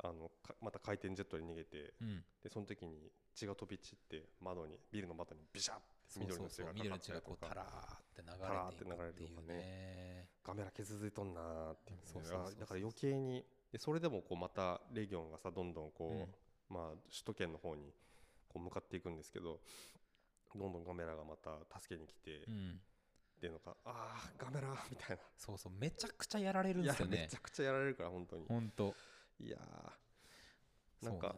[0.09, 2.23] あのかまた回転ジェットで逃げてうん。
[2.43, 5.77] でその時に血が飛び散って窓にビルの窓にビシャッ
[6.17, 7.21] 緑の血がかかったりとか。
[7.21, 10.29] こうタラーって流れていくっていう流れるとかね。
[10.45, 12.55] ガメラ傷ついとんなーっていうね。
[12.59, 16.75] だから余計にでそれでもこうまたレギオンがさどんどんこう、うん。
[16.75, 17.91] まあ首都圏の方に
[18.47, 19.59] こう向かっていくんですけど
[20.55, 22.79] どんどんガメラがまた助けに来て、うん。
[23.35, 27.17] っていうのがあーガメラみたいそうそうめちゃくちゃやられるんなですよね。
[27.23, 28.45] めちゃくちゃやられるから本当に。
[28.47, 28.95] ほんと
[29.39, 30.05] いやー。
[31.05, 31.35] なんか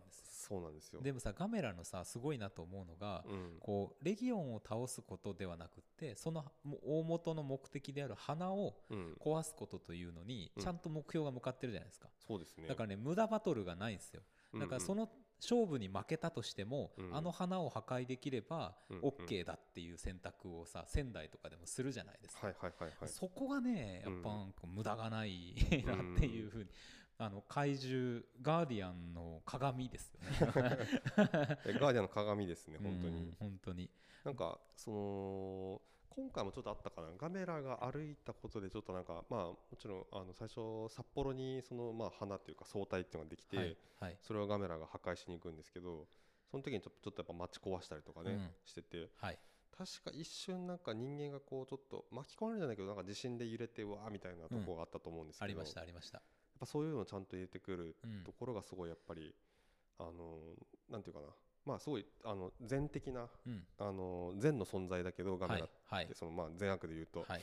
[0.48, 1.02] そうなんですよ。
[1.02, 3.60] でもさガメラのさすごいなと思うのが、うん。
[3.60, 9.14] こうレギオンを倒すことではなくってそのも大元の目的である花をうん。
[9.20, 10.64] 壊すことというのにうん。
[10.64, 12.68] ちゃんと目標が向かってるじゃないですか、そうですね。
[12.68, 14.22] だからね無駄バトルがないんですよ。
[14.58, 17.16] だからそのの勝負に負けたとしても、うん。
[17.16, 22.54] あの花を破壊できればうん OK だっていう選択をさ仙台とかでもするじゃないですか、
[23.08, 24.30] そこがねやっぱ
[24.68, 25.54] 無駄がない
[25.86, 26.70] なっていうふうに、
[27.20, 30.54] あの怪獣ガーディアンの鏡ですよね。
[31.66, 33.90] えガーディアンの鏡ですね本当うんに本当に。
[34.24, 37.12] なんかその今回もちょっとあったかな？
[37.18, 44.18] ガメラが歩いたことでちょっとなんかまあもちろんあの最初札幌にそのまあ花っていうか総体っていうのができて、はいはい。
[44.22, 46.08] それをガメラが破壊しに行くんですけど
[46.52, 48.52] その時にちょっとちょっとやっぱ街壊したりとかね、うん。
[48.64, 49.10] してて。
[49.18, 49.40] はい。
[49.78, 56.18] 確か一瞬なんか人間がこうちょっと巻き込まれるんじゃないけどなんか地震で揺れてうわーみたいなとこがあったと思うんですけど、ありましやたありました。
[56.18, 56.22] っ
[56.58, 58.24] ぱそういうのをちゃんと入れてくるうん。
[58.24, 59.34] ところがすごいやっぱり
[60.00, 60.12] あの
[60.90, 61.28] なんていうかな。
[61.66, 63.64] まあすごいあの善的なうん。
[63.78, 66.08] あの善の存在だけどガメラっはいはい。
[66.08, 67.42] てそのまあ善悪で言うと、はい。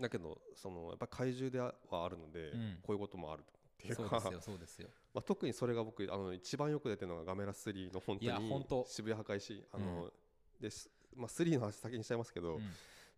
[0.00, 2.78] だけどそのやっぱ怪獣ではあるので、うん。
[2.82, 3.44] こういうこともあるっ
[3.78, 4.88] ていうそうかですよそうですよ。
[5.14, 8.84] まあ、特にそれが僕あの一番よく出てるのがガメラ3の本当に本当。
[8.88, 10.12] 渋谷破壊シーンあの、
[10.60, 12.62] ですまあ、3の話先にしちゃいますけど、うん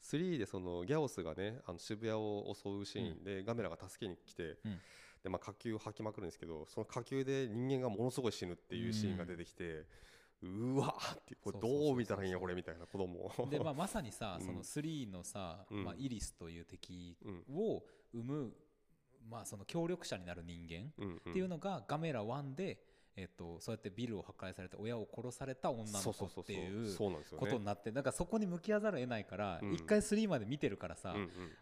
[0.03, 4.81] 3でそのギャオスがねあの渋谷を襲うシーンで、ガメラが助けに来て、うん。
[5.23, 9.85] でまあ、火球を吐きまくるんですけどその火球で人間がものすごい死ぬっていうシーンが出てきて、
[10.43, 13.47] うわーってこれどう見たらいいんやこれみたいな子供を。
[13.51, 14.47] で、まあ、 まさにさ、うん。
[14.47, 15.85] その3のさ、うん。
[15.85, 17.45] まあ、イリスという敵うん。
[17.55, 18.57] を生む、
[19.29, 20.93] まあ、その協力者になる人間
[21.31, 22.83] っていうのがガメラ1で、
[23.16, 29.75] えっと、そうやってビルを破壊されて親を殺された女の子っていうことになってだからそこに向き合わざるを得ないからうん。
[29.75, 31.14] 一、回3まで見てるからさ、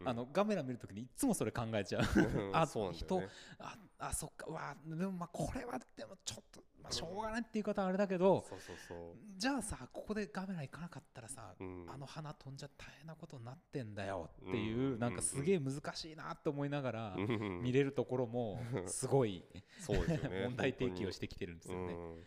[0.05, 2.03] あのガメラ見るときにいつもそれ考えちゃう。
[2.19, 3.27] うん あそうなんだよね。
[3.59, 4.45] ああそっか。
[4.47, 8.97] うわでもまあこれはでもちょっと、まあ、しょうがないっていう方はあれだけど、そうそうそう。
[9.37, 11.85] じゃあさここでガメラ行かなかったらさ、うん。
[11.87, 14.99] あの花飛んじゃ大変なことになってんだよっていう、うん。
[14.99, 17.15] なんかすげえ難しいなと思いながら
[17.61, 19.43] 見れるところもすごい
[19.79, 21.93] そうですよね 問題提起を本してきてるんですよね。
[21.93, 22.23] うん。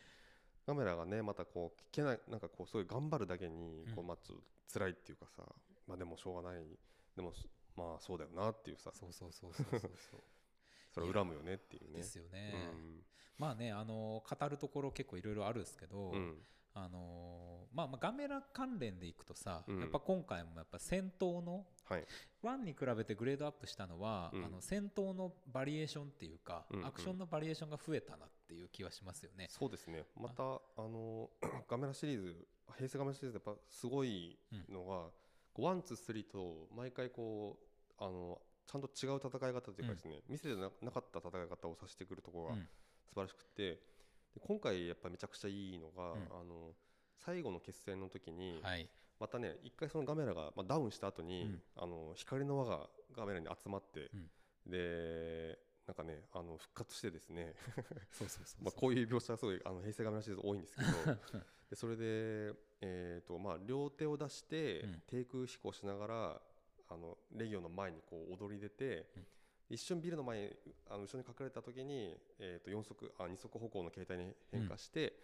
[0.66, 5.42] カメラがねまたこう聞けないなんかこうすごい頑張るだけにこううんまあちょっと辛いっていうかさ
[5.87, 6.64] まあでもしょうがない。
[7.16, 7.32] でも
[7.76, 8.92] まあそうだよなっていうさ。
[8.92, 10.20] そうそうそうそうそうそう
[10.92, 11.98] それを恨むよねっていうね。
[11.98, 12.55] ですよね。
[12.72, 13.02] うん。
[13.38, 16.37] まあねあの語るところ結構いろいろあるんですけど、うん。
[16.74, 19.81] あのまあ、まあガメラ関連でいくとさ、うん。
[19.81, 22.07] やっぱ今回もやっぱ戦闘のはい。
[22.42, 24.44] 1に比べてグレードアップしたのは、うん。
[24.44, 26.87] あの戦闘のバリエーションっていうか、うんうん。
[26.87, 29.46] アクションのバリエーションが増えたなっていう気はしますよね。
[29.50, 30.05] そうですね。
[30.20, 31.31] またあの
[31.68, 34.38] ガメラシリーズ平成ガメラシリーズやっぱすごい
[34.70, 35.11] のが、
[35.62, 37.59] one two three と毎回こ
[38.00, 42.68] うあのちゃんと違う戦い方というかですね、見せてななかった戦い方をさせてくるところがうん。
[43.09, 43.72] 素晴らしくて、
[44.35, 46.18] で今回やっぱめちゃくちゃいいのが、うん。
[46.40, 46.72] あの
[47.18, 48.88] 最後の決戦の時に、はい、
[49.20, 51.62] またね一回そのガメラが、まあ、ダウンした後に、うん。
[51.77, 54.70] あの光の輪がガメラに集まって、うん。
[54.70, 57.55] でなんかねあの復活してですね。
[58.12, 61.18] そうそうそう まあこういう描写がすごいあの平成ガメラシリーズ多いんですけど。
[61.70, 65.03] でそれで、えーとまあ、両手を出して、うん。
[65.07, 66.42] 低空飛行しながら
[66.92, 69.26] あのレギオンの前にこう踊り出て、うん。
[69.70, 70.50] 一瞬ビルの前に
[70.90, 75.14] あの後ろに隠れた時に、えー、と四足あ二足歩行の形態に変化して、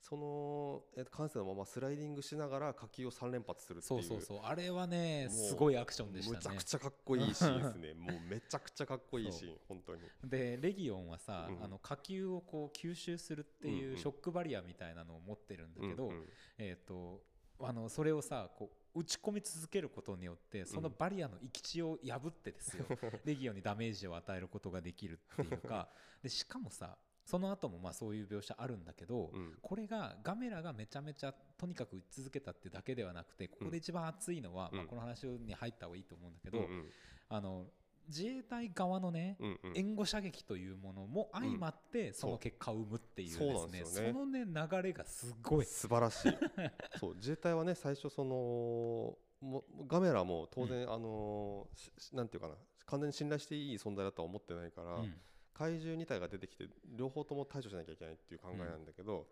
[0.00, 4.02] その、えー、と感性のままスライディングしながら火球を3連発するっていう。
[4.02, 4.40] そうそうそう。
[4.42, 6.36] あれはねすごいアクションでしたね。
[6.38, 6.62] むちゃく。
[6.62, 7.92] ちゃかっこいいシーンですね。
[8.00, 10.02] もうめちゃくちゃかっこいいシーン本当に。
[10.24, 11.62] でレギオンはさ、うん。
[11.62, 13.96] あの火球をこう吸収するってうんいううん。
[13.98, 16.28] ショックバリアみたいなのを持ってるんだけど、うんうん。
[16.56, 17.22] えー、と
[17.62, 22.84] あのそれをさこう打ち込み続けることによってそのバリアの行き地を破ってですよ、
[23.24, 25.88] レギオンにダメージを与えることができるっていうか。
[26.22, 29.58] でしかもさその後もまあそういう描写あるんだけど、うん。
[29.62, 34.78] これがガメラがめちゃめちゃとにかく打ち続けたってだけではなくてここで一番熱いのは、うん。
[34.78, 36.90] まあ、この話に入った方がいいと思うんだけど、うんうん。
[37.28, 37.70] あの
[38.08, 39.72] 自衛隊側のね、うんうん。
[39.76, 44.12] 援護射撃というものも相まってその結果を生むっていうですそうなんねですよね。
[44.12, 45.64] そのね流れがすごい。
[45.64, 46.32] 素晴らしい。
[46.98, 52.54] そう自衛隊はね最初そのもガメラも当然、あのししなんていうかな
[52.86, 55.14] 完全に信頼していい存在だとは思ってないから、うん。
[55.54, 59.26] 怪獣2体が出てきて両方とも対処しなきゃいけないっていう考えなんだけど、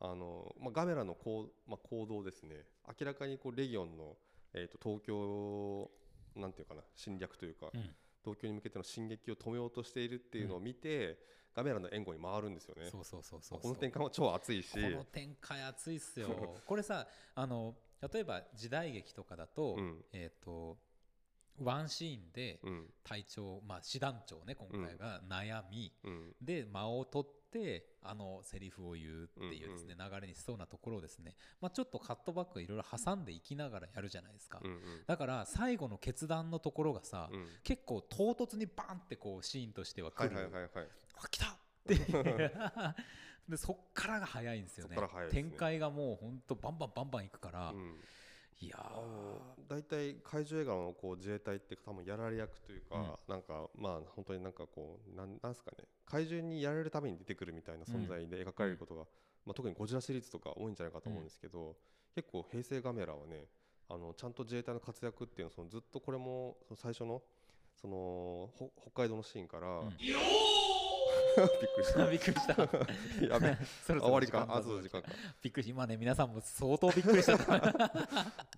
[0.00, 2.56] あのまあ、ガメラの行,、まあ、行動ですね。
[3.00, 4.16] 明らかにこうレギオンの、
[4.52, 5.90] えー、と東京
[6.36, 7.94] なんていうかな侵略というか、うん。
[8.24, 11.18] 東京に向けての進撃を止めようとしているっていうのを見て、
[11.54, 12.88] ガメラの援護に回るんですよね。
[12.90, 14.72] そうそうそうそうこの転換は超熱いし。
[14.72, 16.28] この展開熱いっすよ。
[16.66, 17.74] これさあの
[18.12, 20.04] 例えば時代劇とかだと,、うん。
[20.12, 20.78] えっ、と
[21.58, 22.90] ワンシーンでうん。
[23.04, 26.34] 隊長、まあ、師団長ね今回が悩み、うん。
[26.40, 37.28] で間を取ってあのセリフを言うっていうですね、流れにしそうなところをですね、まあ、ちょっとカットバックいろいろ挟んでいきながらやるじゃないですか、うんだから最後の決断のところがさ、
[37.62, 40.88] 結構唐突にバンってこうシーンとしては来る、はいはいはいはい。
[41.18, 41.56] あ来た！
[43.48, 44.96] でそっからが早いんですよね。
[44.96, 45.02] ね。
[45.30, 47.96] 展開がもうほんとバンバンバンバンいくから、うん
[48.60, 48.78] いや
[49.68, 55.84] 大体怪獣映画のこう自衛隊って多分やられ役というか、なんかまあ本当になんかこうなんなんすかね。
[56.06, 59.04] 怪獣にやられるために出てくるみたいな存在で描かれることが、
[59.46, 61.74] まあ、特にゴジラシリーズとか多いんじゃないかと思うんですけど、
[62.14, 63.46] 結構平成ガメラはね
[63.88, 67.22] あのちゃんと自衛隊の活躍っていうのをそのずっとこれもその最初の
[67.80, 67.94] その
[68.54, 69.96] ほ北海道のシーンから、ん
[71.36, 72.54] びっくりしーびっくりした。
[72.56, 72.62] た
[73.24, 74.46] やべ そろそろ終わりか？
[74.48, 75.08] あそう時間か。
[75.40, 77.36] びっくりし今ね皆さんも相当びっくりした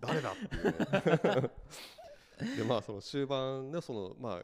[0.00, 1.42] 誰だっていう。
[1.42, 1.50] ね
[2.56, 4.42] でまあその終盤でそのまあ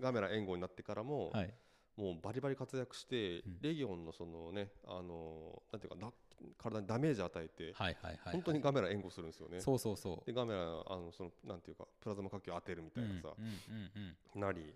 [0.00, 1.54] ガメラ援護になってからも、はい。
[1.96, 3.58] もうバリバリ活躍して、うん。
[3.60, 6.12] レギオンのそのねあのなんていうかな
[6.56, 9.60] 体にダメージ与えて、はいはいはい本当にガメラ援護するんですよね。
[9.60, 10.26] そうそうそう。
[10.26, 10.64] でガメラあ
[10.96, 14.40] のそのなんていうかプラズマ火球当てるみたいなさ、うんうんうんうん。
[14.40, 14.74] なり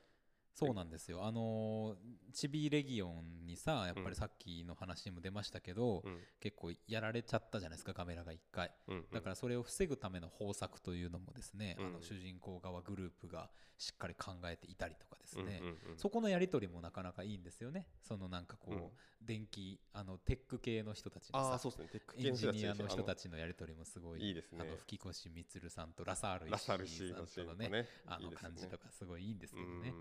[0.59, 1.25] そうなんですよ。
[1.27, 1.97] あのー
[2.33, 4.09] チビレギオンにさやっぱうん。
[4.11, 6.19] りさっきの話にも出ましたけど、うん。
[6.41, 8.73] 結構やられちゃったじゃないですかカメラが1回。
[8.89, 9.07] うんうん。
[9.13, 11.87] だからそれを防ぐための方策というのもですね、うん。
[11.87, 15.99] あの主人公側グループがしっかり考えていたりとかですね、うんうんうん。
[15.99, 17.89] そこのやり取りもなかなかいいんですよね。
[18.01, 18.91] そのなんかこう、うん。
[19.21, 21.91] 電気あのテック系の人たちのさね。
[22.17, 24.59] エンジニアの人たちちのやり取りもすごいいいですね。
[24.63, 26.49] あの吹越充さんとラサール
[26.85, 27.89] 石井さんとのねね。
[28.07, 29.93] あの感じとかすごいいいんですけどね。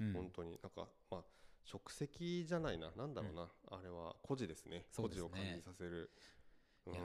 [0.00, 0.10] ううん。
[0.10, 0.58] ん本当に。
[0.62, 1.24] なんかまあ
[1.64, 2.90] 職責じゃないな。
[2.96, 4.86] なんだろうな、あれは孤児ですね。
[4.96, 6.10] 孤児を感じさせる。
[6.86, 7.04] うんいやー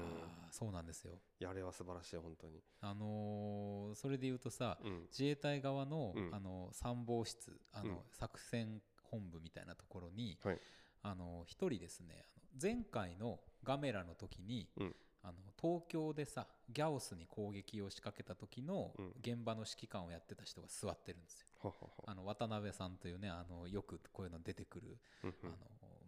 [0.52, 1.14] そうなんですよ。
[1.40, 2.62] いやあれは素晴らしい本当に。
[2.82, 5.02] あのーそれで言うとさ、うん。
[5.04, 6.36] 自衛隊側の、うん。
[6.36, 7.98] あの参謀室あの、うん。
[8.12, 10.60] 作戦本部みたいなところに、はい。
[11.02, 19.06] あの一人ですねあの前回のガメラの時に、うんあの東京でさギャオスに攻撃を仕掛けた時のうん。
[19.22, 21.48] 現場の指揮官をやってた人が座ってるんですよ。
[21.62, 22.04] ははは。
[22.08, 25.50] あの渡辺さんというねあのよくこういうの出てくる、うんうん。
[25.50, 25.56] あの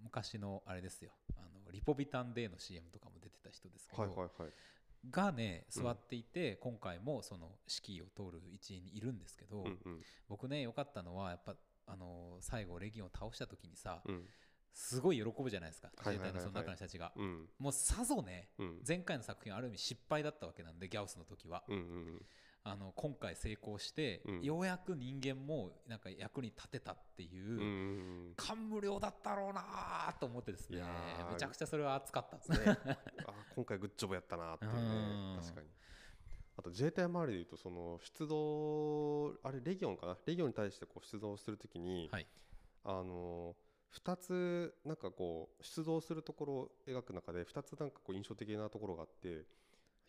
[0.03, 1.11] 昔のあれですよ。
[1.37, 4.51] あのリポビタンデーの CM とかも出てた人ですけど、はいはいはい。
[5.09, 5.83] がねうん。
[5.83, 7.51] 座っていて、今回もその
[7.85, 10.01] 指揮を通る一員にいるんですけど、うんうん。
[10.29, 11.55] 僕ね良かったのはやっぱ
[11.87, 14.23] あの最後レギオンを倒した時にさ、うん
[14.73, 17.49] すごい喜ぶじゃないですか自衛隊のその中の人たちが、うん。
[17.59, 18.81] もうさぞねうん。
[18.87, 21.63] 前回の作品はある意味失敗だったわけなんでギャオスの時は。
[21.67, 22.25] うんうん
[22.63, 24.41] あの今回成功して、うん。
[24.43, 27.67] ようやく人間もなんか役に立てたっていう、うんうんう
[28.29, 30.83] ん感無量だったろうなと思ってですね
[31.31, 32.77] めちゃくちゃそれは熱かったですね。
[33.25, 35.39] あ今回グッジョブやったなっていうねうん。
[35.41, 35.67] 確かに。
[36.57, 40.17] あと自衛隊周りでいうとその出動あれレギオンかな？
[40.27, 42.27] レギオンに対してこう出動するときに、はい。
[42.83, 43.55] あの
[43.93, 49.45] 2つなんかこう出動するところを描く中で2つなんかこう印象的なところがあって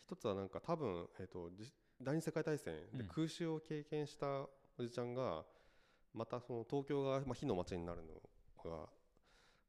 [0.01, 3.09] 一つはなんか多分、えー、とじ第二次世界大戦でうん。
[3.09, 4.27] 空襲を経験した
[4.79, 5.45] おじちゃんが
[6.15, 8.89] またその東京が、まあ、火の街になるのが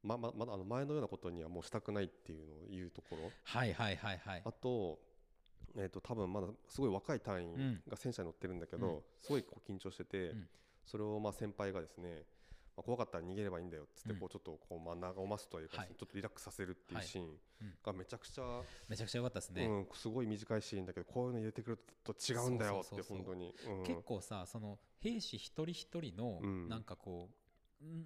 [0.02, 3.30] まままだあの前のようなことにはもうしたくないっていうのを言うところ。
[3.42, 4.42] はいはいはいはい。
[4.44, 4.98] あと,、
[5.76, 7.82] えー、と多分まだすごい若い隊員うん。
[7.88, 9.02] が戦車に乗ってるんだけど、うん。
[9.22, 10.48] すごいこう緊張してて、うん。
[10.84, 12.24] それをまあ先輩がですね、
[12.76, 14.18] まあ、怖かったら逃げればいいんだよっつってうん。
[14.18, 15.88] こうちょっとこうまあ和ますというか、はい。
[15.96, 17.74] ちょっとリラックスさせるっていうシーンうん。
[17.84, 23.84] がめちゃくちゃ、めちゃくちゃ良かったですね、うん、すごい短いシーンだけどこういうの入れてくると違うんだよって本当に、うん。
[23.84, 26.68] 結構さその兵士一人一人のうん。
[26.68, 27.34] なんかこう、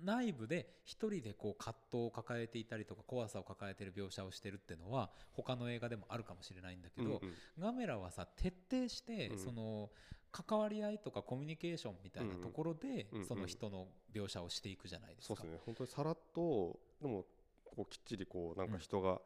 [0.05, 7.35] 内部で一人でこう葛藤を抱えていたりとか怖さを抱えている描写をしてるっていうのは他の映画でもあるかもしれないんだけど、うんうん。
[7.59, 9.91] ガメラはさ徹底して、うんその
[10.31, 15.37] 関わり合いとかコミュニケーションみたいなところで、うんうんその人の描写をしていくじゃないですか。
[15.37, 15.61] そうですね。
[15.65, 17.25] 本当にさらっとでも
[17.65, 19.21] こうきっちりこうなんか人が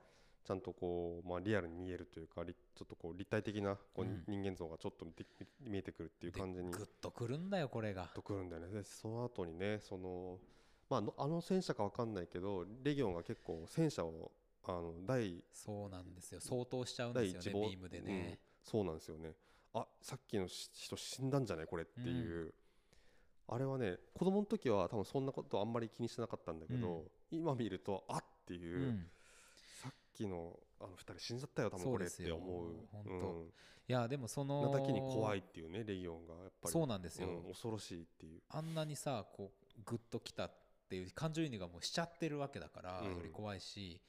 [0.45, 4.25] ちゃんとこう、まあ、リアルに見えるというかりちょっとこう立体的なこう、うん。
[4.27, 5.07] 人間像がちょっと
[5.65, 6.71] 見えてくるっていうで感じに。
[6.71, 8.11] グッとくるんだよこれが。
[8.15, 8.69] とくるんだよね。
[8.69, 10.39] でその後にねその、
[10.91, 14.33] まああの、戦車か分かんないけどレギオンが結構戦車を
[14.65, 16.41] あの第そうなんですよ。
[16.41, 18.71] 相当しちゃうんです第一号よねビームでね、うん。
[18.71, 19.33] そうなんですよね。
[19.75, 22.53] あさっきのし人死んだんじゃないこれっていう、
[23.49, 28.99] あれはね子供の時は多分そんなことあんまり気にしてなかったんだけど、今見るとあっていう、
[30.15, 32.75] きのあの2人死んじゃったよ多分これって思う。
[32.91, 33.53] そうですようん。
[33.89, 36.73] いやでもそのなだけに怖いっていうねレギオンがやっぱり。
[36.73, 38.41] そうなんですよ、うん恐ろしいっていう。
[38.49, 40.53] あんなにさこうグッときたっ
[40.89, 43.17] ていう感情移入がもうしちゃってるわけだから、うん。
[43.17, 44.01] より怖いし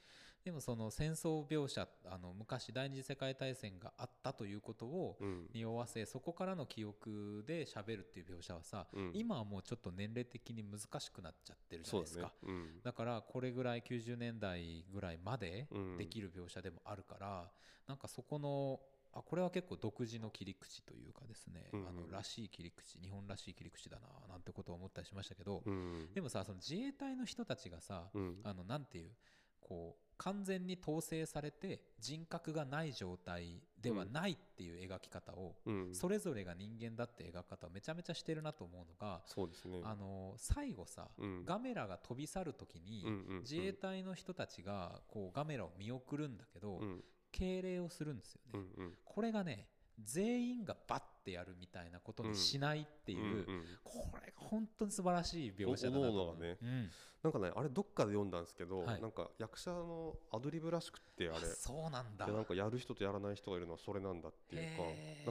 [0.44, 5.46] でもその戦争描写あの昔第二次世界大戦があったということをうん。
[5.54, 9.10] 匂わせそこからの記憶で喋るっていう描写はさ、うん。
[9.14, 12.32] 今はもうちょっと年齢的に難しくなっちゃってるじゃないですか。
[12.42, 12.60] そうだね。
[12.84, 15.96] だからこれぐらい90年代ぐらいまでうん。
[15.96, 17.50] できる描写でもあるから、
[17.88, 18.80] なんかそこの
[19.14, 21.88] あこれは結構独自の切り口というかですね、うんうん。
[21.88, 26.08] あのらしい切り口日本らしい切り口だななんてことを思ったりしましたけど、うん。
[26.12, 28.36] でもさその自衛隊の人たちがさ、うん。
[28.44, 29.10] あのなんていう
[29.58, 35.94] こう完全に統制されて人格がない状態ではないっていう描き方を、うん。
[35.94, 39.80] それぞれが人間だって描き方をめちゃめちゃしてるなと思うのが、そうですね。
[39.84, 41.44] あの最後さ、うん。
[41.44, 43.04] ガメラが飛び去る時に、
[43.40, 47.04] 自衛隊の人たちがこうガメラを見送るんだけど、うん。
[47.32, 48.60] 敬礼をするんですよね、
[49.04, 49.66] これがね
[50.02, 56.66] 全員がバッてやるみたいなことにしないっていう、うんうんこれが本当に素晴らしい描写だなとねう。
[56.66, 56.90] ん
[57.22, 64.82] なんかねあれどっかで読んだんですけど、はいなんか役者のアドリブらしくってあれあそうなんだでなんかやる人とやらない人がいるのはそれなんだっていうか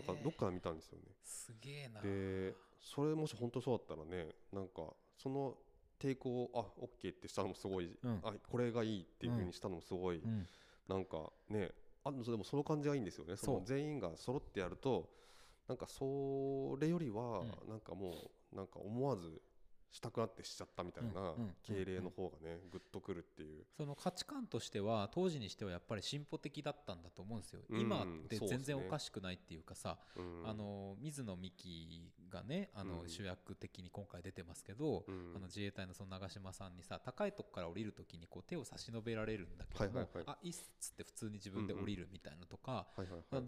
[0.08, 5.56] なんかどっかで見たんですよねすげえなでそれもし本当そうだったらねなんかその
[6.02, 10.48] 抵抗をあオッケーってしたのもすごい、うんあこれがいいっていうふうにしたのもすごい、うん
[10.90, 11.72] なんかね
[12.06, 13.38] あでもその感じがいいんですよね。
[13.38, 15.10] その全員が揃ってやると
[15.68, 19.42] なんかそれよりはうなんかもうなんか思わず
[19.94, 23.64] したくなってしちゃったみたいな敬礼の方がねグッとくるっていう。
[23.78, 30.50] その価値観としては当時にしてはやっぱり進歩的だったんだと思うんですよ、うん今って全然おかしくないっていうかさ、うん。
[30.50, 33.10] あの水野美紀がねあのうん。
[33.10, 35.34] 主役的に今回出てますけど、うん。
[35.36, 40.26] あの自衛隊のその長嶋さんにさ高いとこから降りるときにこう手を差し伸べられるんだけども、はいはいはい。
[40.28, 42.88] あいいっつって普通に自分で降りるみたいなのとか、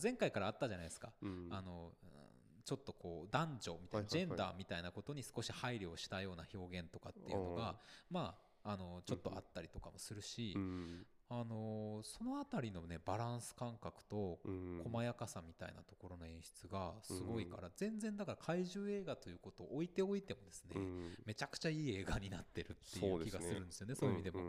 [0.02, 1.48] 前回からあったじゃないですか、うん。
[1.50, 2.25] あのうん
[2.66, 7.76] ちょっとこう男女みたいな、ジェンダーみたいなことに少し配慮をしたような表現とかっていうのが
[8.10, 14.82] まああのちょっとあったりとかもするし、うんあのそのあたりのねバランス感覚とうん。
[14.84, 21.18] 細やかさみたいなところの演出がすごいから、全然だから怪獣映画ということを置いておいてもですね、うん。
[21.26, 24.44] めちゃくちゃいい映画になってるっていう気がするんですよねそういう意味でも、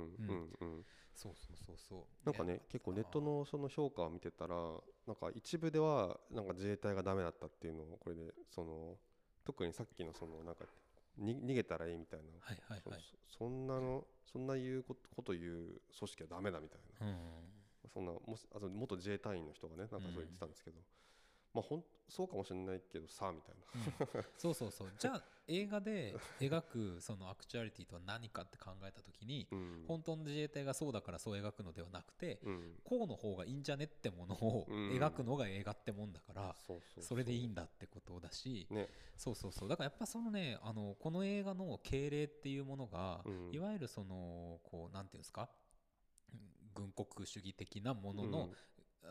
[1.14, 2.26] そうそうそうそう。
[2.26, 4.54] なんかねね結構ネットのその評価を見てたら
[5.06, 8.96] なんか一部ではなんか自衛隊がダメだったっていうのをこれでその
[9.44, 10.70] 特にさっきのそのなんかに
[11.18, 12.26] 逃げたらいいみたいな。
[12.40, 13.00] はいはいはい。
[13.30, 17.06] そそんなのそんな言うことこと言う組織はダメだみたいな。
[17.06, 17.16] うん。
[17.92, 20.76] そんなもしあと元自衛隊員の人がねなんかそう言ってたんですけど、
[21.56, 23.54] まあほんそうかもしれないけどさみたい
[24.14, 24.22] な。
[24.38, 24.92] そうそうそう。
[25.00, 29.84] じゃあ映画で描くそのアクチュアリティとは何かって考えた時に、うん。
[29.88, 32.80] 本当の自衛隊がそうだからそう描くのではなくて、うん。
[32.84, 34.90] こうの方がいいんじゃねってものをうん。
[34.92, 36.56] 描くのが映画ってもんだから、
[37.00, 38.88] それでいいんだってことだし、ね。
[39.16, 39.68] そうそうそう。
[39.68, 43.50] だからやっぱそのねあのこの映画の敬礼っていうものが、うん。
[43.52, 45.48] いわゆるそのこうなんていうんですか？
[46.32, 48.50] うん軍国主義的なものの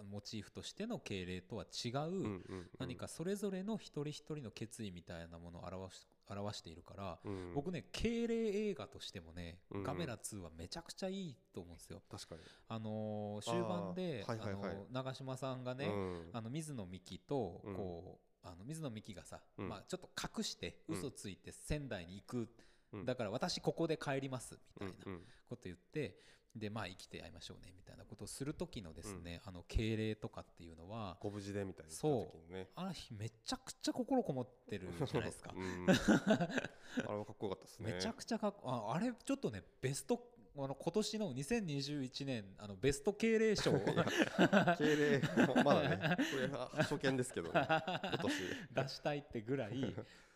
[0.03, 2.41] モチーフとしての敬礼とは違う、
[2.79, 7.53] 何かそれぞれの一人一人の決意みたいなものを表し表しているから、うん。
[7.53, 9.83] 僕ね敬礼映画としてもね、うん。
[9.83, 12.01] ガメラ2はめちゃくちゃいいと思うんですよ。
[12.09, 12.41] 確かに。
[12.67, 14.71] あのー終盤であーはいはいはい。
[14.71, 16.29] あのー長嶋さんがね、うん。
[16.33, 17.75] あの水野美紀とうん。
[17.75, 19.69] こう、あの水野美紀がさ、うん。
[19.69, 20.97] まあ、ちょっと隠してうん。
[20.97, 22.49] 嘘ついて仙台に行く、
[22.93, 23.05] うん。
[23.05, 26.17] だから私ここで帰りますみたいなこと言って、
[26.55, 32.67] でまあ生きてやりましょうねみたいなことをする時のですね、あの敬礼とかっていうのはご無事でみたいなそう。
[32.75, 35.53] あの日めちゃくちゃ心こもってるじゃないですか。
[35.55, 35.59] う。
[35.59, 35.87] ん、
[37.07, 37.93] あれはかっこよかったですね。
[37.93, 43.73] めちゃくちゃかっこああれちょっとねベストあの今年の2021年あのベスト敬礼賞。
[43.73, 45.21] 敬礼
[45.63, 48.33] まだね これは初見ですけどね今年。
[48.71, 49.95] 出したいってぐらい、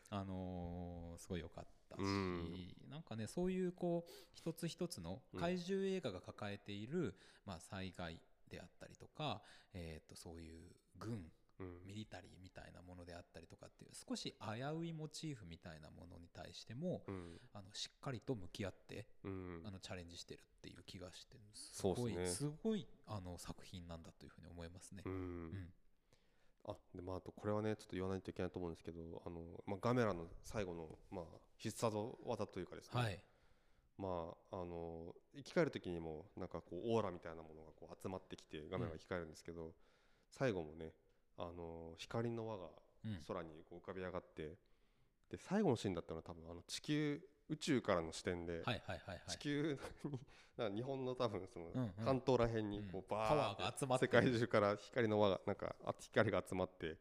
[0.10, 2.90] あのーすごい良かったし、うん。
[2.90, 5.40] なんかねそういうこう一つ一つのうん。
[5.40, 7.16] 怪獣映画が抱えている、
[7.46, 8.20] まあ、災害
[8.50, 9.42] であったりとか、
[9.74, 10.60] えー、とそういう
[10.98, 11.86] 軍うん。
[11.86, 17.38] ミリタリーみたいなものであったりとかっていう少し危ういモチーフみたいなものに対してもうん。
[17.54, 19.62] あのしっかりと向き合ってうん。
[19.66, 22.16] あのチャレンジしてるっていう気がしてすそうっすね。
[22.16, 25.04] ごいすごいあの作品なんだというふうに思いますね。
[25.06, 25.10] う。
[25.10, 25.74] うんん
[26.70, 31.26] あでまあ、あとこれはねちょっと言わないといけないと思うんですけどあの、まあ、ガメラの最後の、まあ、
[31.58, 31.96] 必殺
[32.26, 33.20] 技というかですね、はい。
[33.98, 39.74] まあ、あの生き返る時にもなんかこうオーラみたいなものがこう集まってきてガメラが生き返るんですけど、
[40.32, 40.94] 最後もね
[41.38, 42.66] あの光の輪が
[43.06, 43.18] うん。
[43.28, 44.58] 空にこう浮かび上がって、
[45.32, 48.64] で最後のシーンだったのは多分あの地球宇宙からの視点で、
[49.28, 49.80] 地球
[50.70, 51.68] に日本の多分その
[52.04, 56.98] 関東ら辺にこうバーーが集まって世界中から光の輪がなんかあ光が集まってで、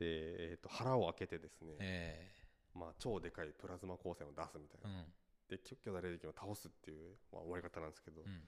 [0.00, 2.30] えー、と腹を開けてですね、え
[2.74, 5.04] まあ、超でかいプラズマ光線を出すみたいな、
[5.50, 8.40] で巨巨大霊力を倒すっていう、まあ、終わり方なんですけど、うん。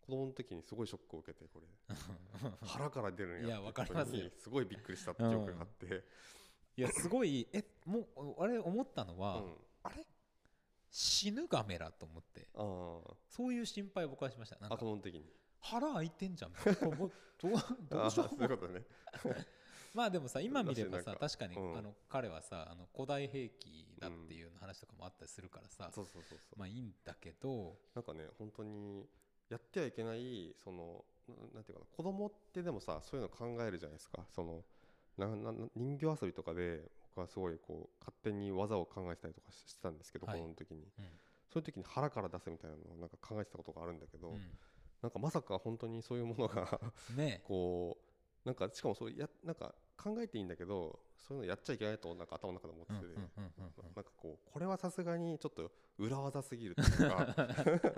[0.00, 1.66] 子供の時にすごいショックを受けてこれ。
[2.66, 3.72] 腹から出るんやって
[4.38, 6.04] すごいびっくりしたって記憶があって、
[6.76, 9.56] いやすごいえもうあれ思ったのは、うん。
[9.82, 10.04] あれ
[10.98, 12.48] 死ぬガメラと思って。
[13.28, 14.56] そういう心配僕はしました。
[14.56, 14.86] なんあか
[15.60, 16.52] 腹開いてんじゃん。
[16.56, 17.12] どう
[17.90, 18.86] どうしよそういうね。
[19.92, 21.76] まあでもさ今見ればさ確かに、うん。
[21.76, 25.92] あの彼はさあの古代兵器だっていう話とかもあったりするからさ、
[26.56, 29.06] まあいいんだけどなんかね本当に
[29.50, 34.24] やってはいけないそのななんていうかな子供ってでもさそういうの考えるじゃないですか。
[34.30, 34.64] その
[35.18, 40.36] ななな人形遊びとかで僕はすごいこう勝手に技を考えてたりとかししてたんですけど、はい。
[40.36, 40.82] 子供の時に。
[40.82, 41.04] うん。
[41.48, 44.32] そういう時に腹から出すみたいなのをなんか考えてたことがあるんだけど、う
[45.00, 46.78] なんかまさか本当にそういうものが
[47.14, 47.42] ん、ね。
[47.48, 47.96] こ
[48.44, 53.14] うなんかしかもそうやなんか考えていいんだけどそういうのやっちゃいけないとなんか頭の中で思ってて、
[53.82, 57.34] なんかこうこれはさすがにちょっと裏技すぎるっていうか、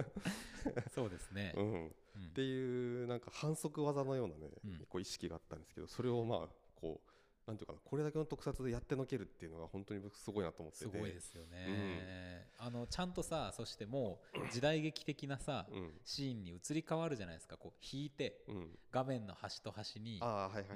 [0.95, 1.89] そうですね、うん、うん。
[1.89, 4.79] っていうなんか反則技のようなね、うん。
[4.87, 7.18] こう意識があったんですけどそれをまあこう
[7.49, 10.85] なんていうかなこれだけの特撮でやってのけるっていうのが本当に僕すごいなと思ってて。
[10.85, 15.91] すごいですよね、あのちゃんとさそしてもう時代劇的なさ、うん。
[16.05, 17.57] シーンに移り変わるじゃないですか。
[17.57, 18.69] こう引いてうん。
[18.93, 20.21] 画面の端と端に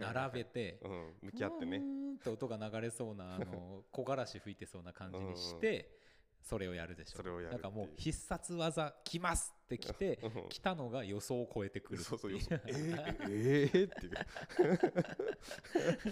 [0.00, 1.76] 並べてうん、向き合ってね。
[1.76, 5.98] うって音が流れそうなあの 木枯らし吹いてそうな感じにして
[6.42, 7.18] それをやるでしょ。
[7.18, 10.48] それをやるなんかもう必殺技来ますって来てうん。
[10.48, 14.12] 来たのが予想を超えてくるそうそうよそうえー、えー、っていう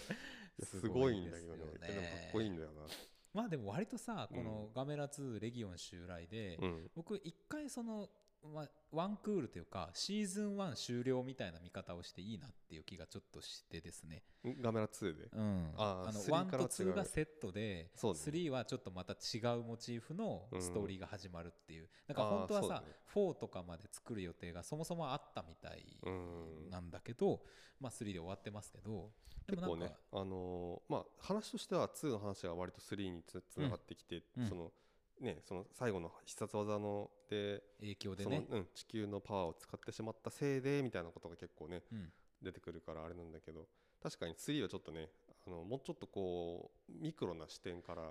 [0.65, 1.63] すごいんだけどね。
[1.87, 2.71] でもかっこいいんだよ
[3.33, 4.37] まあでも割とさうん。
[4.37, 6.59] このガメラ2レギオン襲来で、
[6.95, 8.09] 僕一回その、
[8.43, 15.29] まあ、ワンクールというかシーズン1終了みたいな見方をしていいなっていう気がちょっとしてですね、んガメラ2で？
[15.33, 18.21] うん、あーあの3 1からと違う2がセットで、そうね。
[18.21, 27.43] 3はちょっとまた違うモチーフのストーリーが始まるっていう、だからあー本当はさ、ね4とかまで作る予定がそもそもあったみたいうんなんだけど、
[27.81, 29.11] まあ3で終わってますけど。
[29.47, 34.49] でもなんか、結構ね、あのーまあ、話としては2の話が割と3につつながってきて、うん。
[34.49, 34.73] その
[35.21, 42.09] ね、その最後の必殺技ので影響でそのね、うん、地球のパワーを使ってしまったせいでみたいなことが結構ねうん。
[42.43, 43.67] 出てくるからあれなんだけど
[44.03, 45.09] 確かに3はちょっとね
[45.47, 48.03] あのもうちょっとこうミクロな視点から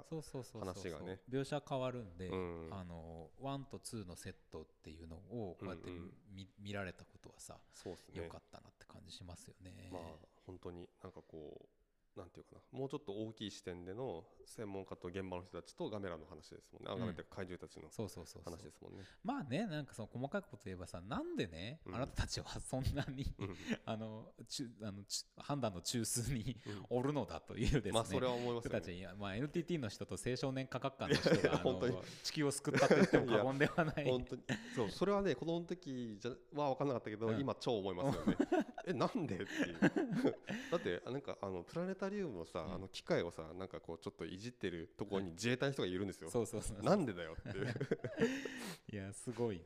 [0.59, 1.19] 話がね。
[1.31, 2.69] 描写変わるんで、うん。
[2.71, 8.23] あの1と2のセットっていうのをこうやってうんうん見,、見られたことはさそうですね。
[8.23, 9.89] 良かったなって感じしますよね。
[9.91, 10.01] まあ
[10.45, 11.78] 本当になんかこう
[12.19, 12.79] なんていうかな。
[12.79, 16.99] もうちょっと大きい視点での専門家と現場の人たちとガメラの話ですもんね、あうん。
[16.99, 18.51] ガメラって怪獣たちのそうそうそうそう。
[18.51, 19.05] 話ですもんね。
[19.23, 21.95] まあねなんかその細かいこと言えばさなんでね、うん。
[21.95, 23.55] あなたたちはそんなにうん。
[23.85, 26.85] あの中あのち判断の中枢にうん。
[26.89, 28.79] おるのだというですね、まあそれは思いますよね。
[28.79, 31.95] 人たちに、まあ、NTT の人と青少年科学館の人が あ本当に。
[31.95, 34.05] の地球を救ったと言っても過言ではない。
[34.05, 34.43] 本当に。
[34.75, 37.39] そうそれはね子供の時じゃは分かんなかったけど、うん。
[37.39, 38.37] 今超思いますよね。
[38.87, 39.79] えなんでっていう。
[40.71, 42.73] だってあなんかあのプラネタリウムのさ、うん。
[42.73, 46.29] あの機械をさなんかこうちょっといじってるところに自衛隊の人がいるんですよ。
[46.29, 49.63] そうそうそうなんでだよってい やすごいよ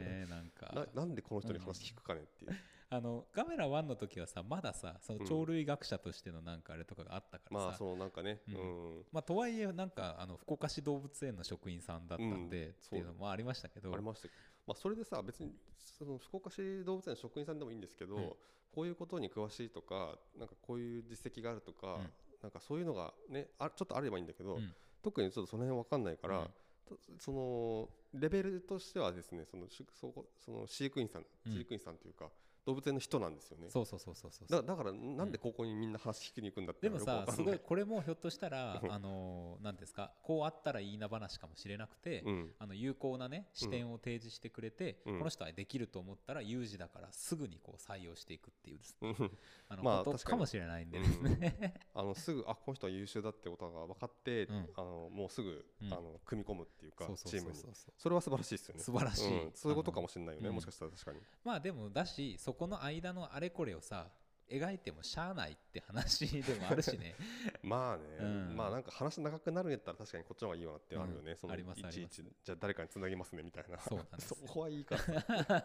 [0.00, 0.26] ね。
[0.28, 0.72] なんか。
[0.74, 2.52] ななんでこの人に話聞くかねっていう。
[2.90, 9.00] あのガメラ1の時はさまださその鳥類学者としてのなんかあれとかがあったからさ、まあそのなんかね、ううん。
[9.00, 12.72] ん、まあ、とはいえなんかあの福岡市動物園の職員さんだったんで、うん。
[12.72, 13.94] っていうのもありましたけど。
[13.94, 14.28] ありました
[14.66, 18.32] まあ、それでさ別にその福岡市動物園の職員さんでもいいんですけど、うん
[18.74, 22.10] こういうことに詳しいとかなんかこういう実績があるとか、うん。
[22.42, 24.72] なんかそういうのがねあちょっとあればいいんだけど、うん。
[25.02, 26.44] 特にちょっとその辺わかんないから、うん。
[26.88, 32.30] とそのレベルとしてはですねそのしそこその飼育員さん飼育員さんというか、
[32.64, 33.68] 動物園の人なんですよね。
[33.70, 34.48] そうそうそうそうそう。
[34.48, 38.92] だだからなんでここにみんな話聞きに行くんだってでもさすごいい、これもひょっとしたらうん。
[38.92, 45.18] あの何ですかこうあったらいいな話かもしれなくて、うん、あの有効なね視点を提示してくれて、うん。
[45.18, 49.14] この人はできると思ったら有事だからすぐにこう採用していくっていうですね。
[49.18, 49.30] うん。
[49.68, 54.68] あの、まあこと確かもしれないんでですね、あのすぐあこの人は優秀だってことが分かって、うん。
[54.76, 55.92] あのもうすぐ、うん。
[55.92, 57.58] あの組み込むっていうかチームに。
[57.98, 58.82] それは素晴らしいですよね。
[58.82, 59.28] 素晴らしい。
[59.28, 59.50] うん。
[59.54, 61.18] そういうことかもしれないよね、もしかしたら確かに。
[61.44, 64.08] まあでもだしそこの間のあれこれをさ
[64.50, 67.14] 描いてもしゃあないって話でもあるしね。
[67.62, 68.56] まあね、うん。
[68.56, 73.80] まあなんか話長くなるんやったら確かにこっちの方がいいわなってあるよね、そのうんありますいちいちじゃあ誰かにつなぎますねみたいな。
[73.80, 74.30] そうなんです。
[74.30, 74.96] よそこはいいか。
[75.08, 75.64] ら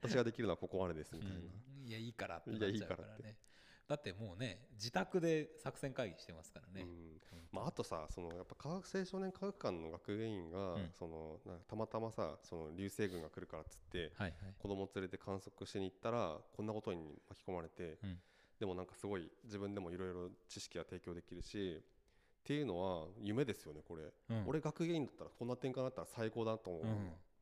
[0.00, 3.22] 私ができるのはここまでですみたいな、うん、いやいいからってなっいやいいちゃうかからって。
[3.24, 3.36] らね
[3.88, 7.38] だってもうね自宅で作戦会議してますからね、うん。
[7.52, 10.90] まあ、あとさそのやっぱ科学青少年科学館の学芸員が、うん。
[10.98, 14.34] そのたまたまさその流星群が来るからっつってはいはい。
[14.58, 18.18] 子供連れて観測しに行ったらこんなことに巻き込まれて、うん。
[18.58, 24.44] でもなんかすごい自分でもいろいろ知識が提供できるしっていうのは夢ですよねこれ、うん。
[24.46, 26.84] 俺学芸員だったらこんな展開だったら最高だと思う、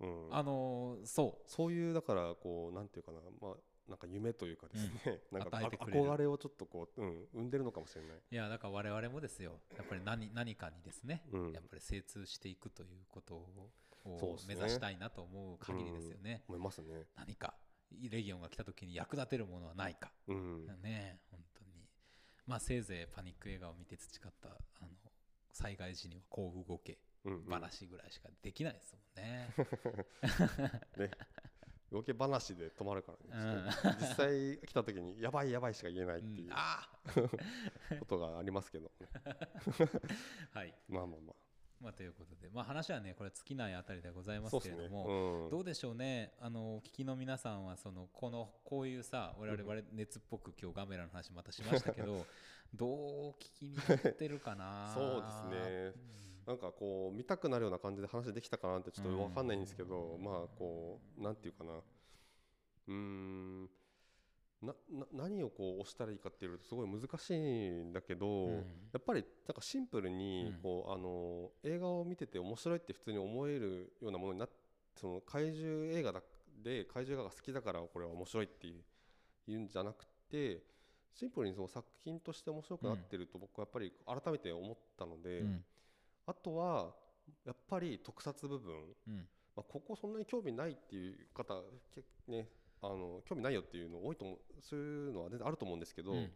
[0.02, 0.26] うん。
[0.26, 0.34] うん。
[0.34, 3.56] あのーそそういうだからこうなんていうかなまあ
[3.90, 6.04] なんか夢というかですね、なんか与えてくれる。
[6.04, 8.10] 憧れをちょっとこう、うん、生んでるのかもしれない。
[8.12, 9.58] ういやだから我々もですよ。
[9.76, 11.52] やっぱり何 何かにですね、うん。
[11.52, 17.08] やっぱり精通していくということを目指したいなと思う限りですよね、思いますね。
[17.16, 17.58] 何か
[17.90, 20.66] レギオンが来た時に役立てるものはないか、うん。
[20.82, 21.88] ね本当に。
[22.46, 24.90] まあせいぜいパニック映画を見て培ったあの
[25.50, 26.92] 災害時にはこう動け。
[26.92, 27.44] うんうん。
[27.50, 29.54] 話ぐらいしかできないですもんね、
[30.96, 31.10] ね。
[31.92, 33.66] 動き話で止まるからね。
[33.84, 33.94] うん。
[34.00, 36.52] 実際来た時にやばいやばいしか言えないっていううん。
[36.52, 36.88] あ
[38.00, 39.08] ことがありますけど、ね、
[40.54, 40.74] あはい。
[40.88, 41.34] まあまあま
[41.80, 42.48] まあということで。
[42.50, 44.40] まあ話はねこれ尽きないあたりでございあ。
[44.42, 45.50] ますけれども、うん。
[45.50, 46.34] どうでしょうね。
[46.38, 52.24] あのお聞きの皆さんはそのこのこういうさ我々我々熱っぽく今日ガメラの話またしましたけど
[52.72, 54.92] どう聞きになってるかな？
[54.94, 61.72] そうですねなんかこう見たくなるような感じで話できたかなってちょっと分かんないんですけど、うんまあこうなんていうかな。
[61.72, 63.70] うーん。
[64.62, 67.38] なな何をこう押したらいいかっていうとすごい難しい
[67.70, 68.54] んだけど、うん。
[68.56, 68.62] や
[68.98, 70.62] っぱりなんかシンプルにうん。
[70.62, 74.48] こう、あの映画を見てて面白いって普通に思えるようなものになっ
[75.00, 76.22] その怪獣映画だ
[76.62, 78.82] で怪獣映画が好きだからこれは面白いっていう
[79.48, 80.62] 言うんじゃなくて
[81.14, 85.64] シンプルにその作品として面白くなってると僕はやっぱり改めて思ったので、うん
[86.30, 86.94] あとは
[87.44, 88.74] やっぱり特撮部分、
[89.08, 89.16] うん。
[89.56, 91.54] まあ、ここそんなに興味ないっていう方
[91.92, 92.48] けね
[92.80, 96.30] あの興味ないよっていうの多いと思うそういうのは全然あると思うんですけど、うん。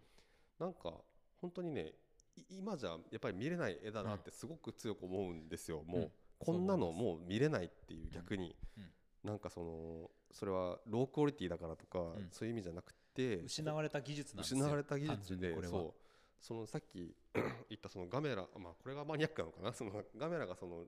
[0.58, 0.92] なんか
[1.40, 1.92] 本当にね
[2.36, 9.30] い今じゃやっぱり見れない絵だなってすごく強く思うんですよ、もう、うんこんなのもう見れないっていう逆に、うん。
[9.30, 12.28] なんかそのそれはロークオリティだからとか、ん。
[12.32, 14.58] そういう意味じゃなくて失われた技術なんですよ。
[14.58, 16.03] 失われた技単術でそう
[16.46, 17.16] そのさっき
[17.70, 19.72] 言ったそのガメラまあこれがマニアックなのかな。
[19.72, 20.84] そのガメラがその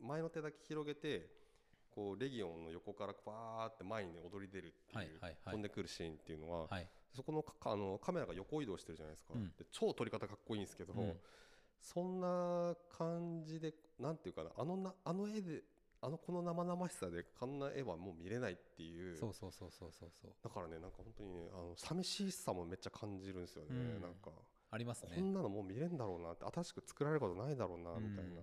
[0.00, 1.30] 前の手だけ広げて
[1.94, 5.36] こうレギオンの横からバーって前にね踊り出るっていう、はいはいはい。
[5.44, 6.88] 飛んでくるシーンっていうのは、はい。
[7.12, 9.52] そこのかあのカメラが横移動してるじゃないですか、うん。
[9.56, 11.20] で超撮り方かっこいいんですけど、うん。
[11.80, 15.62] そんな感じでなんていうかなあのなあの絵で
[16.00, 20.32] あのこの生々しさでこんな絵はもう見れないっていうそうそうそうそうそうそう。
[20.42, 24.00] だからねなんか本当にねあの寂しさもめっちゃ感じるんですよね、うん。
[24.00, 24.30] なんか
[24.70, 25.12] ありますね。
[25.16, 28.40] こんなのもう見れんだろうなって新しく作られることないだろうなみたいな、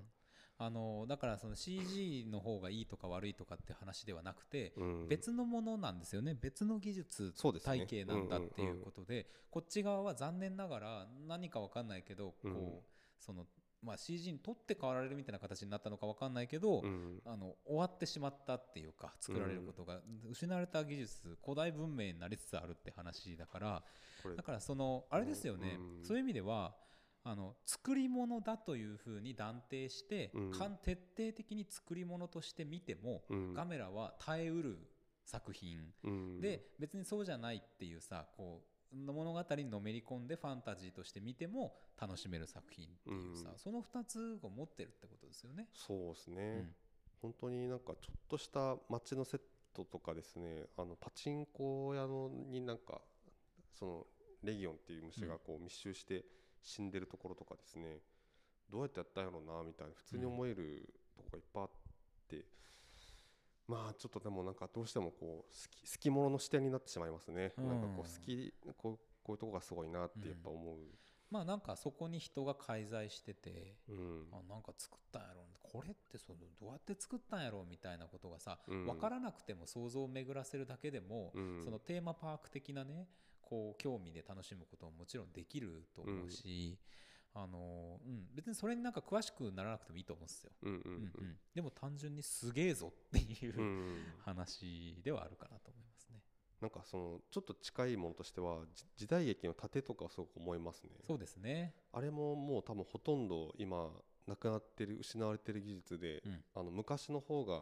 [0.60, 5.08] あのだからその CG の方がいいとか悪いとかって話ではなくて、うん。
[5.08, 6.36] 別のものなんですよね。
[6.40, 12.54] 別の技術体系なんだっていうことで、こっち側は残念ながら何か分かんないけど、うん。
[12.54, 13.46] こうその
[13.84, 17.22] まあ、CG に取って代わられるみたいな形になったのか分かんないけど、うん。
[17.26, 23.84] あの終わってしまったっていうか作られることが、失われた技術古代文明になりつつあるって話だから
[24.28, 24.36] これ。
[24.38, 26.06] だからそのあれですよね、うん。
[26.06, 26.76] そういう意味では
[27.24, 30.52] あの作り物だというふうに断定して、うん。
[30.52, 33.54] 徹底的に作り物として見ても、うん。
[33.54, 34.78] ガメラは耐えうる
[35.26, 36.40] 作品、うん。
[36.40, 38.64] で別にそうじゃないっていうさこ
[38.94, 43.58] う物語にのめり込んでファンタジーとして見ても楽しめる作品っていうさ、うん。
[43.58, 45.68] その2つを持ってるってことですよね。
[45.74, 46.76] そうですね、うん。
[47.22, 49.42] 本当になんかちょっとした街のセッ
[49.74, 50.68] トとかですね。
[50.78, 53.02] あのパチンコ屋のになんか
[53.78, 54.08] その
[54.44, 56.26] レギオンっていう虫がこう密集して
[56.62, 58.00] 死んでるところとかですね、
[58.70, 61.70] どうやってやったんやろうなみたいな普通に思えるとこがいっぱいあっ
[62.28, 62.46] て、
[63.68, 67.68] まあちょっとでもなんかどうしてもこう好き好き者の視点になってしまいますね、うん。
[67.68, 70.78] なんかこう好きこうこういうとこがすごいなってやっぱ思う、
[71.30, 74.28] まあなんかそこに人が介在しててうん。
[74.32, 78.86] あなんか作ったんやろこれってそのどうやって作ったんやろみたいなことがさ、うん。
[78.86, 81.62] 分からなくても想像を巡らせるだけでも、うん。
[81.64, 83.08] そのテーマパーク的なね
[83.48, 86.78] こう興味で楽しむことももちろんできると思うし、
[87.34, 90.52] あのうん、別にそれになんか詳しくならなくてもいいと思うんですよ。
[90.64, 91.12] うんうんうん。
[91.20, 96.22] うん、でも単純にすげえぞっていう、うんうん話ではあるかなと思いますね。
[96.60, 100.90] なんかそのちょっと近いものとしてはじ時代劇の盾とかはすごく思いますね。
[101.06, 101.74] そうですね。
[101.94, 103.90] あれももう多分ほとんど今
[104.28, 106.44] なくなってる失われてる技術で、うん。
[106.54, 107.62] あの昔の方が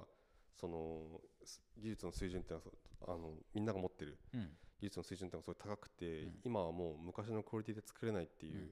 [0.56, 4.50] そのす技術の水準っていうのはあのみんなが持ってるうん、
[4.80, 6.40] 技術の水準っていうのがすごい高くて、うん。
[6.44, 8.70] 今はもう昔のクオリティで作れないっていう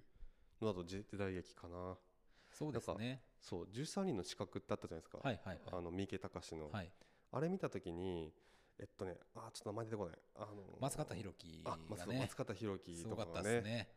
[0.61, 1.95] のだと時時代劇かな。
[2.51, 3.21] そうですね。
[3.41, 6.69] そう13人の資格ってあったじゃないですか、はいはいはあの三池隆の、い。
[6.71, 6.91] はい、
[7.31, 8.31] あれ見た時に
[8.79, 10.17] えっとねあーちょっと名前出てこない。
[10.35, 13.87] あの松方弘樹あが松ね、松方弘樹とかがね。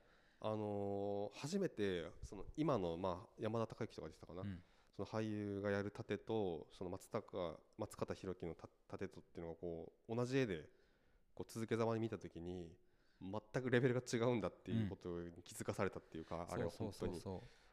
[0.41, 4.59] あのー初めてその今の、まあ、山田孝之とかでしたかな、うん。
[4.97, 10.69] その俳優がやる盾とその松高松方弘樹のた盾とっていうのがこう同じ絵で
[11.37, 12.73] こう続けざまに見た時に
[13.21, 17.23] 全くレベルが違うんだっていうことに気づかされたっていうか、あれは本当に。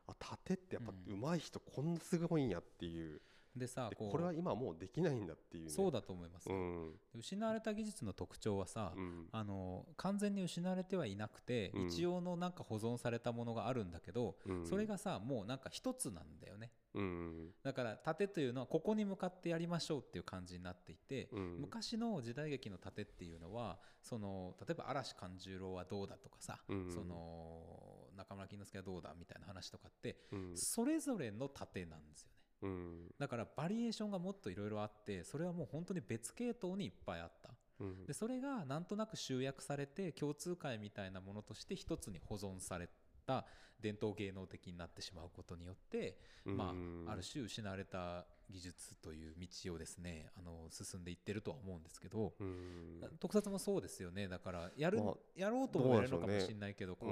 [0.05, 1.19] あ盾ってやっぱうん。
[1.19, 3.21] 上手い人こんなすごいんやっていう、
[3.55, 6.49] でさここれは今もうできないんだっていう、ね、そうだと思います。
[6.49, 6.91] よ、うん。
[7.15, 9.27] 失われた技術の特徴はさ、うん。
[9.31, 11.87] あの完全に失われてはいなくて、うん。
[11.87, 14.65] 一応のなんか保存されたものがあるんだけど、うん。
[14.65, 16.71] それがさもうなんか一つなんだよね。
[16.95, 21.57] うんだから盾というのはここに向かってやりましょうっていう感じになっていて、うん。
[21.61, 26.91] 昔の時代劇の盾っていうのはその例えば嵐勘十郎はどうだとかさ、うん。
[26.91, 30.57] その中村金之助はどうだみたいな話とかって、うん。
[30.57, 32.32] それぞれの盾なんですよね
[32.63, 33.11] うん。
[33.19, 37.49] だからバリエーションがもっといろいろあってそれはもう本当に別系統にいっぱいあった。
[37.79, 38.05] うん。
[38.05, 42.89] でそれがなんとなく集約されて共通会みたいなものとして一つに保存され
[43.25, 43.45] た
[43.81, 47.05] 伝統芸能的になってしまうことによって、まうん。
[47.07, 53.01] あ、ある種失われた技術という道をですねあの進んでいってるとは思うんですけど、うん。
[53.19, 54.29] 特撮もそうですよね。
[54.29, 57.11] だからやる、まあやろうともやれるのかもしれないけどこうう、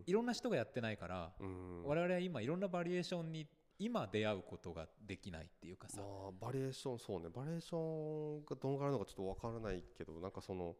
[0.00, 0.02] ん。
[0.04, 1.84] いろんな人がやってないから、うん。
[1.84, 3.46] 我々は今いろんなバリエーションに
[3.82, 7.28] 今出会うことができないっていうかさ、まあバリエーションそうね。
[7.34, 10.76] バリエーションがどのぐらいなのかちょっとわからないけどなんかその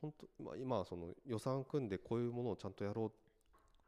[0.00, 3.12] 本当まあ今はその予算組んでこういうものをちゃんとやろう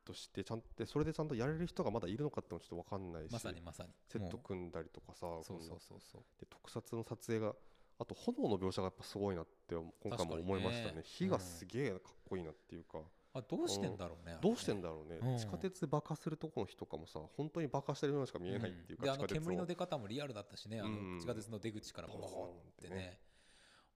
[0.06, 3.90] としてちゃんとそれでちゃんとやれる人がまだいるのかってのもちょっとわかんないしまさにまさに。
[4.08, 6.22] セットも組んだりとかさうそうそうそうそう。
[6.40, 7.54] で特撮の撮影が
[7.98, 10.96] あと炎の描写がやっぱすごいなって今回も思いましたね。
[10.96, 11.02] ね。
[11.04, 13.00] 火がすげえかっこいいなっていうか、
[13.38, 15.38] あどうしてんだろうねどうしてんだろうね、うん。
[15.38, 21.20] 地下鉄で爆破するとこの日とかもさ本当に爆破してるようにしか見えないっていうか、であの煙の出方もリアルだったしねあのうん。
[21.20, 23.18] 地下鉄の出口からボボーンコンってね。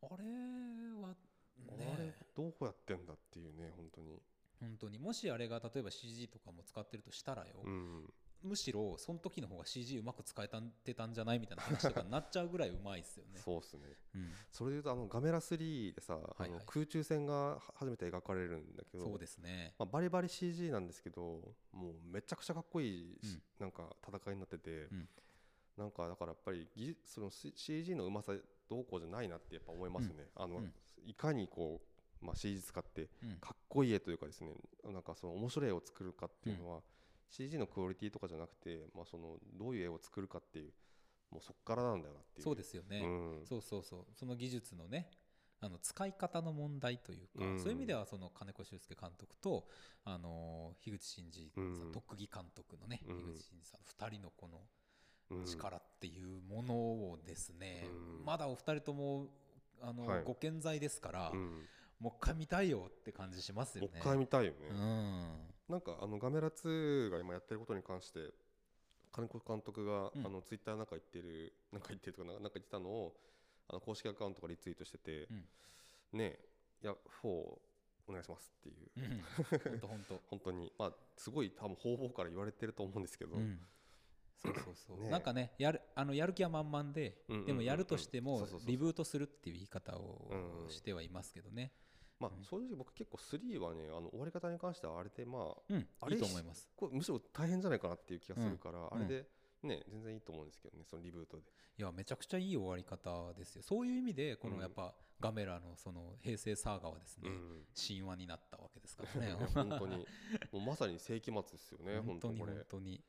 [0.03, 0.25] あれ
[1.03, 1.15] は
[1.69, 4.21] あれねどうやってんだっていうね本当に。
[4.61, 4.99] 本当に。
[4.99, 8.05] もしあれが例えば CG とかも使ってるとしたらよ、うん
[8.43, 13.39] むしろその時の方が CG うまく使えたんてたんじゃないみたいな話とかになっちゃうぐらいうまいっすよね。
[13.45, 13.83] そうっすね。
[14.15, 14.33] うん。
[14.51, 16.51] それでいうとあのガメラ3でさ、はいはい。
[16.51, 19.75] あの空中戦が初めて描かれるんだけどそうですね。
[19.79, 23.43] まあ、バリバリ CG なんですけどもうめちゃくちゃかっこいいし、うん。
[23.59, 25.09] なんか戦いになってて、うん。
[25.77, 28.35] なんかだからやっぱり技術その CG のうまさ
[28.69, 30.73] どうこうじゃないなってやっぱ思いますね、あのうん。
[31.05, 31.81] いかにこ
[32.23, 33.37] う、まあ、CG 使ってうん。
[33.39, 34.53] かっこいい絵というかですね
[34.85, 36.83] なんかその面白い絵を作るかっていうのは、
[37.31, 40.73] CG のクオリティとかじゃなくて、まあ、そのどういう絵を作るかっていう
[41.31, 42.45] もうそこからなんだよなっていう。
[42.45, 43.03] そうですよね。
[43.05, 43.07] う
[43.43, 43.47] ん。
[43.47, 44.05] そうそうそう。
[44.19, 45.11] その技術のね
[45.61, 47.59] あの使い方の問題というか、うん。
[47.59, 49.67] そういう意味ではその金子修介監督と、
[50.05, 51.93] あのー樋口真嗣さん、うん。
[51.93, 53.17] 特技監督のね、うん。
[53.17, 54.61] 樋口真嗣さん2人のこの
[55.31, 55.47] うん。
[55.47, 57.87] 力っていうものをですね、
[58.19, 58.25] うん。
[58.25, 59.29] まだお二人とも
[59.81, 60.25] あの、はい。
[60.25, 61.63] ご健在ですから、うん。
[62.01, 63.89] もう一回見たいよって感じしますよね。
[63.89, 68.33] もう一回見たいよね、うんなんかあのガメラ2が今やってることに関して
[69.13, 70.27] 金子監督が、うん。
[70.27, 73.15] あのツイッターなんか言ってるなんか言ってるとかなんか言ってたのを
[73.69, 75.29] あの公式アカウントからリツイートしてて、
[76.13, 76.39] ねえ
[76.83, 77.29] いや4
[78.09, 78.91] お願いしますっていう。
[78.97, 79.23] うん、
[79.63, 80.21] 本当本当。
[80.31, 80.73] 本当に。
[80.79, 83.61] まあすごい多分方々から言われてると思うんですけど、うん、
[84.39, 91.73] そうそうそう、なんかねやるあのやる気は満々で、でもやるとしてもリブートするっていう言い方をしてはいますけどね、
[92.21, 92.45] まあうん。
[92.45, 96.69] 正直僕結構3はねあの終わり方に関してはあれでまあうん、いあれいと思います。
[96.77, 98.95] これむしろ大変じゃないかなっていう気がするから、ん。
[98.95, 99.27] あれで
[99.63, 101.43] ね全然いいと思うんですけどねそのリブートで。
[101.79, 103.63] いやめちゃくちゃいい終わり方ですよ。
[103.63, 104.57] そういう意味でこうん。
[104.57, 107.65] のやっぱガメラのその平成サーガはですね、うん。
[107.75, 109.33] 神話になったわけですからね。
[109.55, 109.97] 本当に。
[110.53, 112.95] もうまさに世紀末ですよね 本当に本当に。
[112.95, 113.03] い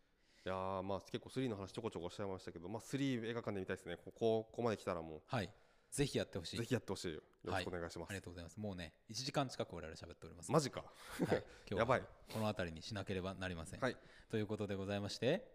[0.44, 3.98] やーまあ結構3の話ちょこちょこしちゃいましたけど、まあ、3映画館で見たいですね。
[3.98, 5.22] ここここまで来たらもう。
[5.28, 5.50] はい
[5.92, 6.58] ぜひやってほしい。
[6.58, 7.14] ぜひやってほしい。
[7.14, 8.60] よよろしくお願いします、ありがとうございます。
[8.60, 10.52] もうね1時間近く我々喋っております。
[10.52, 10.82] マジか。
[10.82, 11.36] はい、今
[11.70, 12.04] 日はやばい。
[12.32, 13.98] この辺りにしなければなりません、はい。
[14.30, 15.46] ということでございまして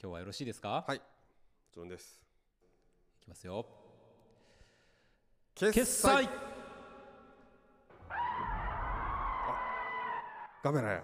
[0.00, 0.98] 今日はよろしいですか、はい。
[0.98, 1.04] も
[1.72, 2.20] ちろんです。
[3.20, 3.66] いきますよ。
[5.54, 6.28] 決決済。
[10.62, 11.02] カメラや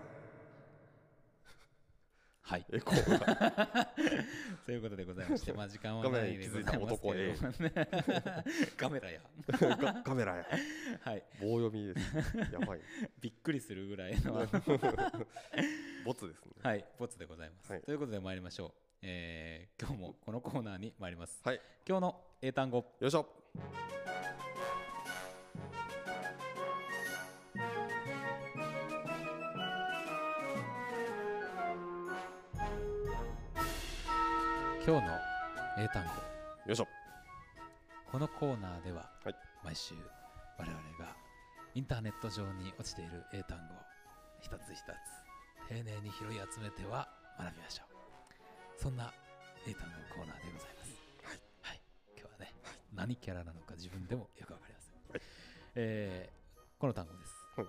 [2.48, 2.64] はい。
[2.72, 3.86] エコーが。
[4.64, 7.74] ということでございまして、まあ時間はないでございますけれどもね。
[8.74, 9.20] カ メラや。
[9.92, 10.46] カカメラや。
[11.02, 11.22] はい。
[11.42, 12.54] 棒読みです。
[12.54, 12.80] やばい。
[13.20, 14.46] びっくりするぐらいの。
[16.06, 16.52] ボツですね。
[16.62, 17.82] はいボツでございます、はい。
[17.82, 18.72] ということで参りましょう。
[19.02, 21.42] えー今日もこのコーナーに参ります。
[21.44, 21.60] はい。
[21.86, 22.96] 今日の英単語。
[22.98, 23.28] よいしょ
[34.88, 35.12] 今日の
[35.76, 36.08] 英単語。
[36.64, 36.88] よいしょ。
[38.10, 39.34] このコーナーでは、はい。
[39.62, 39.94] 毎週
[40.56, 41.14] 我々が
[41.74, 43.78] インターネット上に落ちている英単語を
[44.40, 48.80] 一つ一つ丁寧に拾い集めては学びましょう。
[48.80, 49.12] そんな
[49.66, 50.96] 英単語コーナーでございます。
[51.22, 51.80] はい、はい、
[52.16, 52.54] 今日はね、
[52.96, 55.20] 何キャラなのか自分でもよくわかりません、はい。
[55.74, 56.38] えー
[56.80, 57.66] この単語です、はい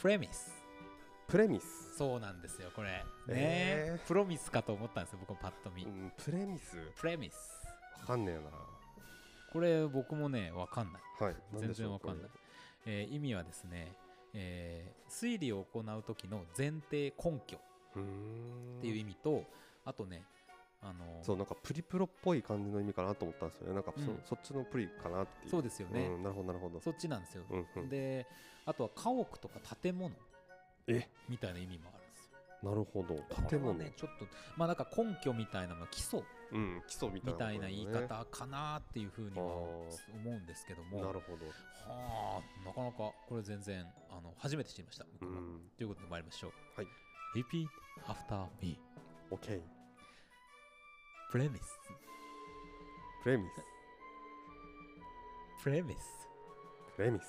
[0.00, 0.59] プレミス
[1.30, 1.96] プレミス。
[1.96, 2.88] そうなんですよこれ。
[2.88, 4.06] ね、えー。
[4.06, 6.76] プロミスかと思ったんですよ僕もパッと見、うんプレミス？
[6.96, 7.34] プレミス。
[8.00, 8.40] わかんねえ
[9.52, 11.02] これ僕もねわかんない。
[11.20, 12.30] なはい全然わかんない、
[12.86, 13.92] えー意味はですね、
[14.32, 19.44] えー推理を行う時の前提根拠っていう意味と、
[19.84, 20.24] あとね
[20.80, 23.74] あのそうなんかプリプロっぽい感じの意味かなと思ったんですよね。
[23.74, 24.20] なんかそ,、うん。
[24.24, 25.50] そっちのプリかなっていう。
[25.50, 26.80] そうですよね、うん、なるほどなるほど。
[26.80, 27.88] そっちなんですよ、うんうん。
[27.88, 28.26] で
[28.64, 30.10] あとは家屋とか建物
[30.86, 31.08] え？
[31.28, 32.70] みたいな意味もあるんですよ。
[32.70, 33.48] なるほど。
[33.48, 34.26] 建物、はねちょっと
[34.56, 36.22] まあなんか根拠みたいなの基礎。
[36.52, 39.88] うん基礎みたいなみたいな言い方かなっていうふうにはあ思
[40.26, 41.00] うんですけども。
[41.00, 41.46] なるほど。
[41.46, 45.10] はあなかなかこれ全然あの初めて知りましたと
[45.82, 46.52] いうことで参りましょう。
[46.76, 46.88] はい。
[47.36, 47.68] Repeat
[48.08, 48.78] after me.
[49.30, 49.60] OK
[51.30, 51.78] プレミス
[53.22, 53.62] プレミス
[55.62, 56.28] プレミス
[56.96, 57.22] プレミス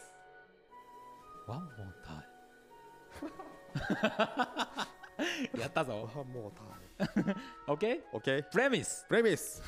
[1.47, 2.30] One more time
[5.59, 6.09] やったぞ。
[6.13, 6.65] あもうタイ
[7.67, 8.01] OK?
[8.13, 9.61] ム OK プレミスプレミス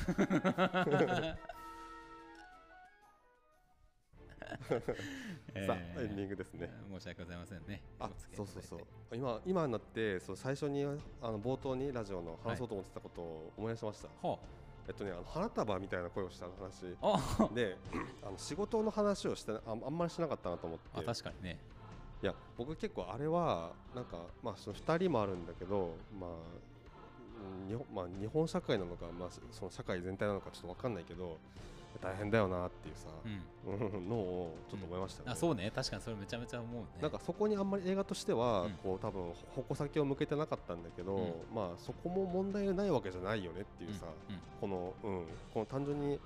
[5.66, 6.70] さあエンディングですね。
[6.92, 7.82] 申し訳ございませんね。
[7.98, 8.84] あそそうそいうただいう。
[9.10, 10.88] て今今になってそう最初にあ
[11.30, 14.38] の冒頭にラジオの話そうと思ってたことを思い出しました、は
[14.86, 16.96] えっとねあの花束みたいな声をした話。
[17.54, 17.76] で
[18.22, 20.90] あの仕事の話をしてああんまりしなかったなと思って。
[20.94, 21.58] あ確かにね
[22.24, 31.36] いや僕結構あれはなんかまあその2人もあるんだけどまあうん日本まあ日本社会なのかまあその社会全体なのかちょっとわかんないけど
[32.02, 33.96] 大変だよなっていうさ、うん。
[33.96, 35.70] うんのをちょっと思いましたよね、あそうね。
[35.74, 36.88] 確かにそれめちゃめちゃ思うね。
[37.00, 38.72] なんかそこにあんまり映画としては、うん。
[38.82, 41.54] こう多分矛先を向けてなかったんだけど、うん。
[41.54, 44.34] まあそこも問題ないわけじゃないよねっていうさ、うん。
[44.34, 44.40] うん。
[44.60, 45.26] このうん。
[45.52, 46.18] この単純に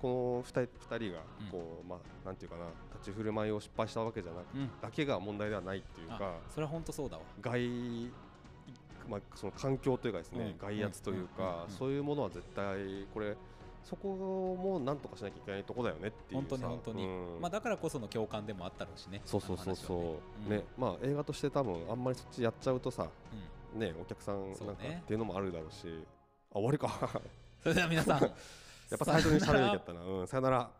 [0.00, 1.46] この二人二人がうん。
[1.50, 4.70] こう、まあなんていうかな立ち振る舞いを失敗したわけじゃなく、うん。
[4.80, 7.22] だけが問題ではないっていうあかそれは本当そうだわ。
[7.40, 8.10] 外
[9.08, 10.66] まあその環境というかですね、うん。
[10.66, 11.48] 外圧というか、うん。
[11.48, 11.62] うん。
[11.64, 11.70] うん。
[11.70, 13.36] そういうものは絶対これ
[13.84, 17.06] そこもなんとかしなきゃいけないとこだよねっていうさ本当に本当に。
[17.06, 17.40] うん。
[17.40, 20.56] まあだからこその共感でもあったろうしねそうそうそうそう、ね。
[20.58, 23.06] ねまあ映画として多分あんまりそっちやっちゃうとさ
[23.74, 23.80] うん。
[23.80, 26.04] ねお客さんなんかっていうのもあるだろうし。
[26.50, 26.88] あ終わりか。
[27.62, 28.18] それでは皆さん
[28.90, 30.00] やっぱ最初に喋るべきやったな。
[30.04, 30.70] うんさよなら。